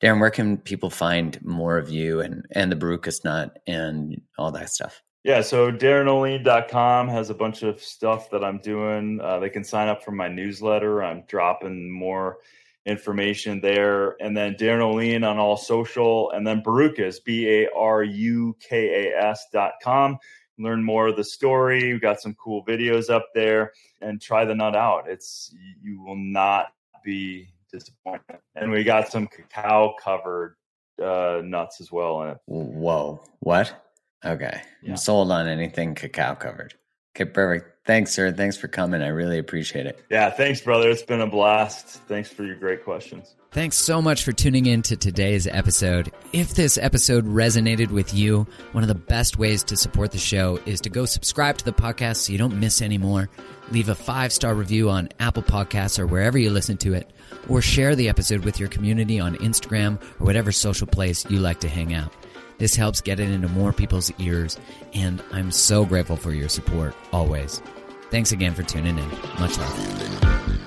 [0.00, 4.50] Darin, where can people find more of you and, and the Barukas Nut and all
[4.52, 5.02] that stuff?
[5.24, 9.20] Yeah, so darinolien.com has a bunch of stuff that I'm doing.
[9.22, 11.02] Uh, they can sign up for my newsletter.
[11.02, 12.38] I'm dropping more
[12.84, 14.16] information there.
[14.20, 19.08] And then Darin Olien on all social, and then Barukas, B A R U K
[19.08, 20.18] A S dot com.
[20.58, 21.90] Learn more of the story.
[21.90, 23.72] We've got some cool videos up there
[24.02, 25.08] and try the nut out.
[25.08, 26.66] It's you will not
[27.02, 28.40] be disappointed.
[28.54, 30.56] And we got some cacao covered
[31.02, 32.38] uh, nuts as well in it.
[32.44, 33.24] Whoa.
[33.40, 33.74] What?
[34.24, 34.60] Okay.
[34.82, 34.90] Yeah.
[34.90, 36.74] I'm sold on anything cacao covered.
[37.16, 37.86] Okay, perfect.
[37.86, 38.32] Thanks, sir.
[38.32, 39.02] Thanks for coming.
[39.02, 40.02] I really appreciate it.
[40.10, 40.88] Yeah, thanks, brother.
[40.88, 41.86] It's been a blast.
[42.08, 43.34] Thanks for your great questions.
[43.52, 46.10] Thanks so much for tuning in to today's episode.
[46.32, 50.58] If this episode resonated with you, one of the best ways to support the show
[50.66, 53.30] is to go subscribe to the podcast so you don't miss any more.
[53.70, 57.12] Leave a five star review on Apple Podcasts or wherever you listen to it,
[57.48, 61.60] or share the episode with your community on Instagram or whatever social place you like
[61.60, 62.12] to hang out.
[62.58, 64.58] This helps get it into more people's ears,
[64.92, 67.60] and I'm so grateful for your support always.
[68.10, 69.08] Thanks again for tuning in.
[69.38, 70.63] Much love.